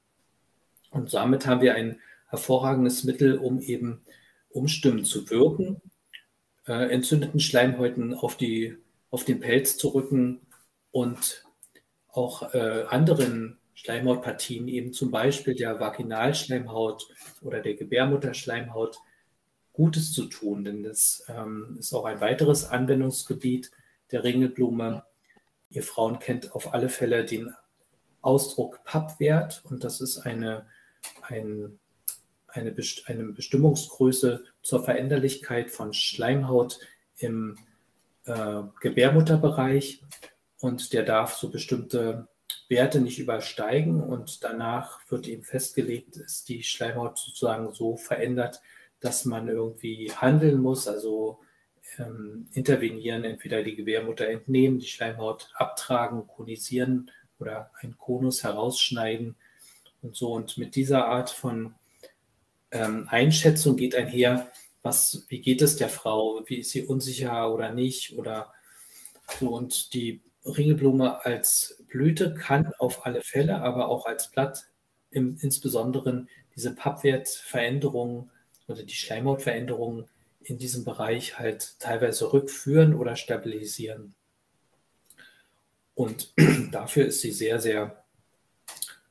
Und 0.90 1.12
damit 1.14 1.46
haben 1.46 1.60
wir 1.60 1.74
ein 1.74 2.00
hervorragendes 2.28 3.04
Mittel, 3.04 3.38
um 3.38 3.60
eben 3.60 4.00
umstimmend 4.50 5.06
zu 5.06 5.28
wirken, 5.30 5.80
äh, 6.66 6.90
entzündeten 6.90 7.40
Schleimhäuten 7.40 8.14
auf 8.14 8.36
die 8.36 8.76
auf 9.10 9.24
den 9.24 9.40
Pelz 9.40 9.76
zu 9.76 9.88
rücken 9.88 10.40
und 10.90 11.44
auch 12.10 12.54
äh, 12.54 12.84
anderen 12.88 13.58
Schleimhautpartien, 13.74 14.68
eben 14.68 14.92
zum 14.92 15.10
Beispiel 15.10 15.54
der 15.54 15.78
Vaginalschleimhaut 15.78 17.08
oder 17.42 17.60
der 17.60 17.74
Gebärmutterschleimhaut, 17.74 18.98
Gutes 19.78 20.12
zu 20.12 20.26
tun. 20.26 20.64
Denn 20.64 20.82
das 20.82 21.24
ähm, 21.28 21.76
ist 21.78 21.94
auch 21.94 22.04
ein 22.04 22.20
weiteres 22.20 22.64
Anwendungsgebiet 22.64 23.70
der 24.10 24.24
Ringelblume. 24.24 25.04
Ihr 25.70 25.84
Frauen 25.84 26.18
kennt 26.18 26.52
auf 26.52 26.74
alle 26.74 26.88
Fälle 26.88 27.24
den 27.24 27.54
Ausdruck 28.20 28.82
Pappwert 28.82 29.62
und 29.70 29.84
das 29.84 30.00
ist 30.00 30.18
eine, 30.18 30.66
ein, 31.22 31.78
eine, 32.48 32.74
eine 33.06 33.24
Bestimmungsgröße 33.26 34.44
zur 34.62 34.84
Veränderlichkeit 34.84 35.70
von 35.70 35.92
Schleimhaut 35.92 36.80
im 37.18 37.56
äh, 38.24 38.62
Gebärmutterbereich 38.80 40.02
und 40.58 40.92
der 40.92 41.04
darf 41.04 41.34
so 41.34 41.50
bestimmte 41.50 42.26
Werte 42.68 43.00
nicht 43.00 43.20
übersteigen 43.20 44.02
und 44.02 44.42
danach 44.42 45.00
wird 45.08 45.28
eben 45.28 45.44
festgelegt, 45.44 46.16
ist 46.16 46.48
die 46.48 46.64
Schleimhaut 46.64 47.16
sozusagen 47.18 47.72
so 47.72 47.96
verändert, 47.96 48.60
dass 49.00 49.24
man 49.24 49.48
irgendwie 49.48 50.10
handeln 50.12 50.60
muss, 50.60 50.88
also 50.88 51.40
ähm, 51.98 52.48
intervenieren, 52.52 53.24
entweder 53.24 53.62
die 53.62 53.76
Gebärmutter 53.76 54.28
entnehmen, 54.28 54.78
die 54.78 54.86
Schleimhaut 54.86 55.50
abtragen, 55.54 56.26
konisieren 56.26 57.10
oder 57.38 57.70
einen 57.80 57.96
Konus 57.96 58.42
herausschneiden 58.42 59.36
und 60.02 60.16
so. 60.16 60.32
Und 60.32 60.58
mit 60.58 60.74
dieser 60.74 61.06
Art 61.06 61.30
von 61.30 61.74
ähm, 62.70 63.06
Einschätzung 63.08 63.76
geht 63.76 63.94
einher, 63.94 64.50
was, 64.82 65.26
wie 65.28 65.40
geht 65.40 65.62
es 65.62 65.76
der 65.76 65.88
Frau, 65.88 66.42
wie 66.46 66.56
ist 66.56 66.70
sie 66.70 66.84
unsicher 66.84 67.52
oder 67.52 67.72
nicht 67.72 68.16
oder 68.18 68.52
so. 69.38 69.54
Und 69.54 69.92
die 69.94 70.22
Ringelblume 70.44 71.24
als 71.24 71.82
Blüte 71.88 72.34
kann 72.34 72.72
auf 72.78 73.06
alle 73.06 73.22
Fälle, 73.22 73.60
aber 73.60 73.88
auch 73.88 74.06
als 74.06 74.30
Blatt 74.30 74.66
im, 75.10 75.36
insbesondere 75.40 76.26
diese 76.54 76.74
Pappwertveränderungen 76.74 78.30
oder 78.68 78.82
die 78.82 78.94
Schleimhautveränderungen 78.94 80.08
in 80.44 80.58
diesem 80.58 80.84
Bereich 80.84 81.38
halt 81.38 81.78
teilweise 81.80 82.32
rückführen 82.32 82.94
oder 82.94 83.16
stabilisieren. 83.16 84.14
Und 85.94 86.32
dafür 86.72 87.06
ist 87.06 87.20
sie 87.22 87.32
sehr, 87.32 87.60
sehr 87.60 88.04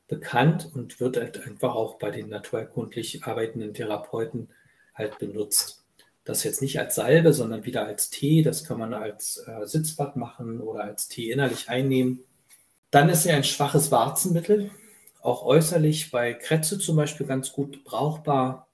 bekannt 0.07 0.69
und 0.73 0.99
wird 0.99 1.17
halt 1.17 1.45
einfach 1.45 1.75
auch 1.75 1.97
bei 1.97 2.11
den 2.11 2.29
naturerkundlich 2.29 3.25
arbeitenden 3.25 3.73
Therapeuten 3.73 4.49
halt 4.95 5.19
benutzt. 5.19 5.83
Das 6.23 6.43
jetzt 6.43 6.61
nicht 6.61 6.79
als 6.79 6.95
Salbe, 6.95 7.33
sondern 7.33 7.65
wieder 7.65 7.85
als 7.85 8.09
Tee. 8.09 8.41
Das 8.41 8.63
kann 8.63 8.79
man 8.79 8.93
als 8.93 9.37
äh, 9.47 9.65
Sitzbad 9.65 10.15
machen 10.15 10.61
oder 10.61 10.83
als 10.83 11.07
Tee 11.07 11.31
innerlich 11.31 11.69
einnehmen. 11.69 12.23
Dann 12.91 13.09
ist 13.09 13.23
sie 13.23 13.31
ein 13.31 13.43
schwaches 13.43 13.91
Warzenmittel, 13.91 14.71
auch 15.21 15.43
äußerlich 15.43 16.11
bei 16.11 16.33
Krätze 16.33 16.79
zum 16.79 16.95
Beispiel 16.95 17.27
ganz 17.27 17.51
gut 17.51 17.83
brauchbar. 17.83 18.66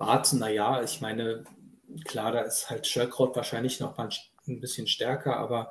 Warzen, 0.00 0.40
naja, 0.40 0.82
ich 0.82 1.00
meine, 1.00 1.44
klar, 2.04 2.32
da 2.32 2.40
ist 2.40 2.70
halt 2.70 2.86
Schöllkraut 2.86 3.36
wahrscheinlich 3.36 3.78
noch 3.80 3.96
mal 3.96 4.08
ein 4.48 4.60
bisschen 4.60 4.86
stärker, 4.86 5.36
aber 5.36 5.70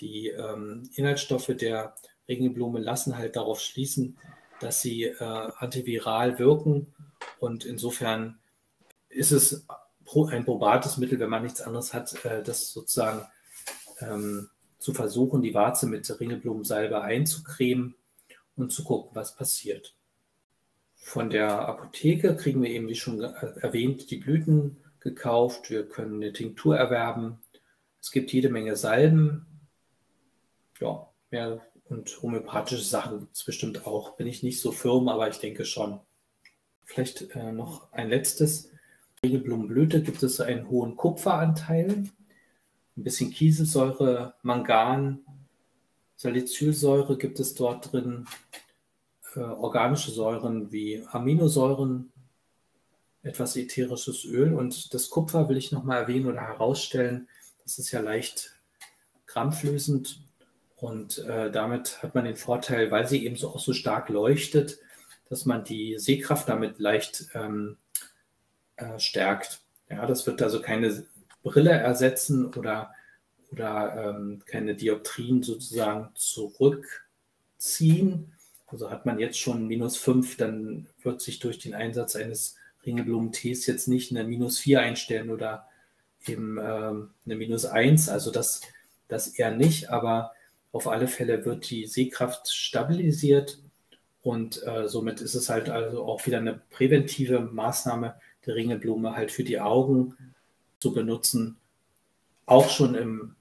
die 0.00 0.28
ähm, 0.28 0.88
Inhaltsstoffe 0.94 1.52
der 1.58 1.94
Regenblume 2.28 2.80
lassen 2.80 3.16
halt 3.16 3.36
darauf 3.36 3.60
schließen, 3.60 4.18
dass 4.60 4.80
sie 4.80 5.04
äh, 5.04 5.22
antiviral 5.22 6.38
wirken 6.38 6.94
und 7.38 7.64
insofern 7.64 8.38
ist 9.08 9.32
es 9.32 9.66
ein 9.68 10.44
probates 10.44 10.96
Mittel, 10.96 11.18
wenn 11.18 11.30
man 11.30 11.42
nichts 11.42 11.60
anderes 11.60 11.92
hat, 11.92 12.24
äh, 12.24 12.42
das 12.42 12.72
sozusagen 12.72 13.26
ähm, 14.00 14.48
zu 14.78 14.94
versuchen, 14.94 15.42
die 15.42 15.54
Warze 15.54 15.86
mit 15.86 16.08
Ringelblumensalbe 16.20 17.00
einzucremen 17.02 17.94
und 18.56 18.72
zu 18.72 18.84
gucken, 18.84 19.10
was 19.14 19.34
passiert. 19.34 19.95
Von 21.06 21.30
der 21.30 21.68
Apotheke 21.68 22.34
kriegen 22.34 22.60
wir 22.64 22.70
eben, 22.70 22.88
wie 22.88 22.96
schon 22.96 23.20
erwähnt, 23.20 24.10
die 24.10 24.16
Blüten 24.16 24.78
gekauft. 24.98 25.70
Wir 25.70 25.88
können 25.88 26.16
eine 26.16 26.32
Tinktur 26.32 26.76
erwerben. 26.76 27.38
Es 28.00 28.10
gibt 28.10 28.32
jede 28.32 28.48
Menge 28.48 28.74
Salben. 28.74 29.46
Ja, 30.80 31.08
mehr 31.30 31.64
und 31.84 32.20
homöopathische 32.22 32.82
Sachen 32.82 33.20
gibt 33.20 33.36
es 33.36 33.44
bestimmt 33.44 33.86
auch. 33.86 34.16
Bin 34.16 34.26
ich 34.26 34.42
nicht 34.42 34.60
so 34.60 34.72
firm, 34.72 35.08
aber 35.08 35.28
ich 35.28 35.38
denke 35.38 35.64
schon. 35.64 36.00
Vielleicht 36.82 37.30
äh, 37.36 37.52
noch 37.52 37.92
ein 37.92 38.08
letztes. 38.08 38.72
Regelblumenblüte 39.22 40.02
gibt 40.02 40.24
es 40.24 40.40
einen 40.40 40.68
hohen 40.68 40.96
Kupferanteil, 40.96 41.88
ein 42.96 43.04
bisschen 43.04 43.30
Kieselsäure, 43.30 44.34
Mangan, 44.42 45.24
Salicylsäure 46.16 47.16
gibt 47.16 47.38
es 47.38 47.54
dort 47.54 47.92
drin, 47.92 48.26
äh, 49.36 49.40
organische 49.40 50.10
Säuren 50.10 50.72
wie 50.72 51.04
Aminosäuren, 51.10 52.12
etwas 53.22 53.56
ätherisches 53.56 54.24
Öl 54.24 54.54
und 54.54 54.94
das 54.94 55.10
Kupfer 55.10 55.48
will 55.48 55.56
ich 55.56 55.72
nochmal 55.72 56.02
erwähnen 56.02 56.26
oder 56.26 56.40
herausstellen. 56.40 57.28
Das 57.64 57.78
ist 57.78 57.90
ja 57.90 58.00
leicht 58.00 58.56
krampflösend 59.26 60.20
und 60.76 61.18
äh, 61.18 61.50
damit 61.50 62.02
hat 62.02 62.14
man 62.14 62.24
den 62.24 62.36
Vorteil, 62.36 62.90
weil 62.90 63.08
sie 63.08 63.24
eben 63.24 63.36
so 63.36 63.48
auch 63.48 63.58
so 63.58 63.72
stark 63.72 64.08
leuchtet, 64.08 64.78
dass 65.28 65.44
man 65.44 65.64
die 65.64 65.98
Sehkraft 65.98 66.48
damit 66.48 66.78
leicht 66.78 67.26
ähm, 67.34 67.76
äh, 68.76 68.98
stärkt. 68.98 69.62
Ja, 69.90 70.06
das 70.06 70.26
wird 70.26 70.42
also 70.42 70.60
keine 70.60 71.04
Brille 71.42 71.72
ersetzen 71.72 72.54
oder, 72.54 72.92
oder 73.50 74.14
ähm, 74.16 74.42
keine 74.46 74.74
Dioptrien 74.74 75.42
sozusagen 75.42 76.10
zurückziehen. 76.14 78.32
Also 78.66 78.90
hat 78.90 79.06
man 79.06 79.18
jetzt 79.18 79.38
schon 79.38 79.66
minus 79.66 79.96
5, 79.96 80.36
dann 80.36 80.86
wird 81.02 81.20
sich 81.20 81.38
durch 81.38 81.58
den 81.58 81.74
Einsatz 81.74 82.16
eines 82.16 82.56
Ringelblumen-Tees 82.84 83.66
jetzt 83.66 83.88
nicht 83.88 84.10
eine 84.10 84.24
minus 84.24 84.58
4 84.58 84.80
einstellen 84.80 85.30
oder 85.30 85.68
eben 86.26 86.58
ähm, 86.58 87.10
eine 87.24 87.36
minus 87.36 87.64
1. 87.64 88.08
Also 88.08 88.30
das, 88.30 88.62
das 89.08 89.28
eher 89.28 89.52
nicht, 89.52 89.90
aber 89.90 90.32
auf 90.72 90.88
alle 90.88 91.08
Fälle 91.08 91.44
wird 91.44 91.70
die 91.70 91.86
Sehkraft 91.86 92.52
stabilisiert 92.52 93.58
und 94.22 94.60
äh, 94.66 94.88
somit 94.88 95.20
ist 95.20 95.34
es 95.34 95.48
halt 95.48 95.70
also 95.70 96.04
auch 96.04 96.26
wieder 96.26 96.38
eine 96.38 96.60
präventive 96.70 97.40
Maßnahme, 97.40 98.16
die 98.44 98.50
Ringelblume 98.50 99.14
halt 99.14 99.30
für 99.30 99.44
die 99.44 99.60
Augen 99.60 100.16
zu 100.80 100.92
benutzen. 100.92 101.56
Auch 102.44 102.68
schon 102.68 102.94
im, 102.96 103.36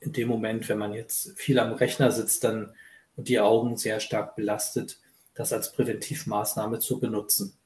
in 0.00 0.12
dem 0.12 0.28
Moment, 0.28 0.68
wenn 0.68 0.78
man 0.78 0.94
jetzt 0.94 1.38
viel 1.38 1.58
am 1.58 1.72
Rechner 1.74 2.10
sitzt 2.10 2.44
dann 2.44 2.72
und 3.16 3.28
die 3.28 3.40
Augen 3.40 3.76
sehr 3.76 4.00
stark 4.00 4.36
belastet, 4.36 4.98
das 5.34 5.52
als 5.52 5.72
Präventivmaßnahme 5.72 6.78
zu 6.78 7.00
benutzen 7.00 7.56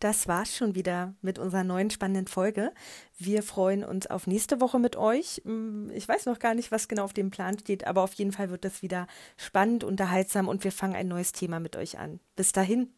das 0.00 0.26
war's 0.26 0.56
schon 0.56 0.74
wieder 0.74 1.14
mit 1.20 1.38
unserer 1.38 1.62
neuen 1.62 1.90
spannenden 1.90 2.26
Folge. 2.26 2.72
Wir 3.18 3.42
freuen 3.42 3.84
uns 3.84 4.06
auf 4.06 4.26
nächste 4.26 4.60
Woche 4.60 4.78
mit 4.78 4.96
euch. 4.96 5.42
Mm, 5.44 5.90
ich 5.90 6.08
weiß 6.08 6.26
noch 6.26 6.38
gar 6.38 6.54
nicht, 6.54 6.72
was 6.72 6.88
genau 6.88 7.04
auf 7.04 7.12
dem 7.12 7.30
Plan 7.30 7.58
steht, 7.58 7.86
aber 7.86 8.02
auf 8.02 8.14
jeden 8.14 8.32
Fall 8.32 8.50
wird 8.50 8.64
das 8.64 8.82
wieder 8.82 9.06
spannend, 9.36 9.84
unterhaltsam 9.84 10.48
und 10.48 10.64
wir 10.64 10.72
fangen 10.72 10.96
ein 10.96 11.08
neues 11.08 11.32
Thema 11.32 11.60
mit 11.60 11.76
euch 11.76 11.98
an. 11.98 12.18
Bis 12.34 12.52
dahin. 12.52 12.88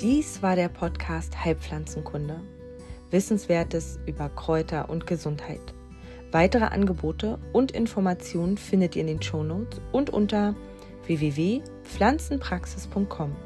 Dies 0.00 0.42
war 0.42 0.56
der 0.56 0.68
Podcast 0.68 1.44
Heilpflanzenkunde. 1.44 2.42
Wissenswertes 3.10 4.00
über 4.06 4.28
Kräuter 4.28 4.90
und 4.90 5.06
Gesundheit. 5.06 5.75
Weitere 6.32 6.64
Angebote 6.64 7.38
und 7.52 7.70
Informationen 7.72 8.58
findet 8.58 8.96
ihr 8.96 9.02
in 9.02 9.06
den 9.06 9.22
Shownotes 9.22 9.80
und 9.92 10.10
unter 10.10 10.56
www.pflanzenpraxis.com. 11.06 13.36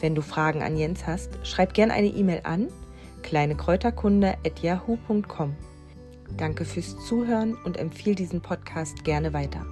Wenn 0.00 0.14
du 0.14 0.22
Fragen 0.22 0.62
an 0.62 0.76
Jens 0.76 1.04
hast, 1.06 1.38
schreib 1.42 1.74
gerne 1.74 1.92
eine 1.92 2.06
E-Mail 2.08 2.40
an 2.44 2.68
kleinekräuterkunde@yahoo.com. 3.22 5.56
Danke 6.36 6.64
fürs 6.64 6.96
Zuhören 7.06 7.56
und 7.64 7.76
empfehle 7.76 8.14
diesen 8.14 8.40
Podcast 8.40 9.02
gerne 9.04 9.32
weiter. 9.32 9.66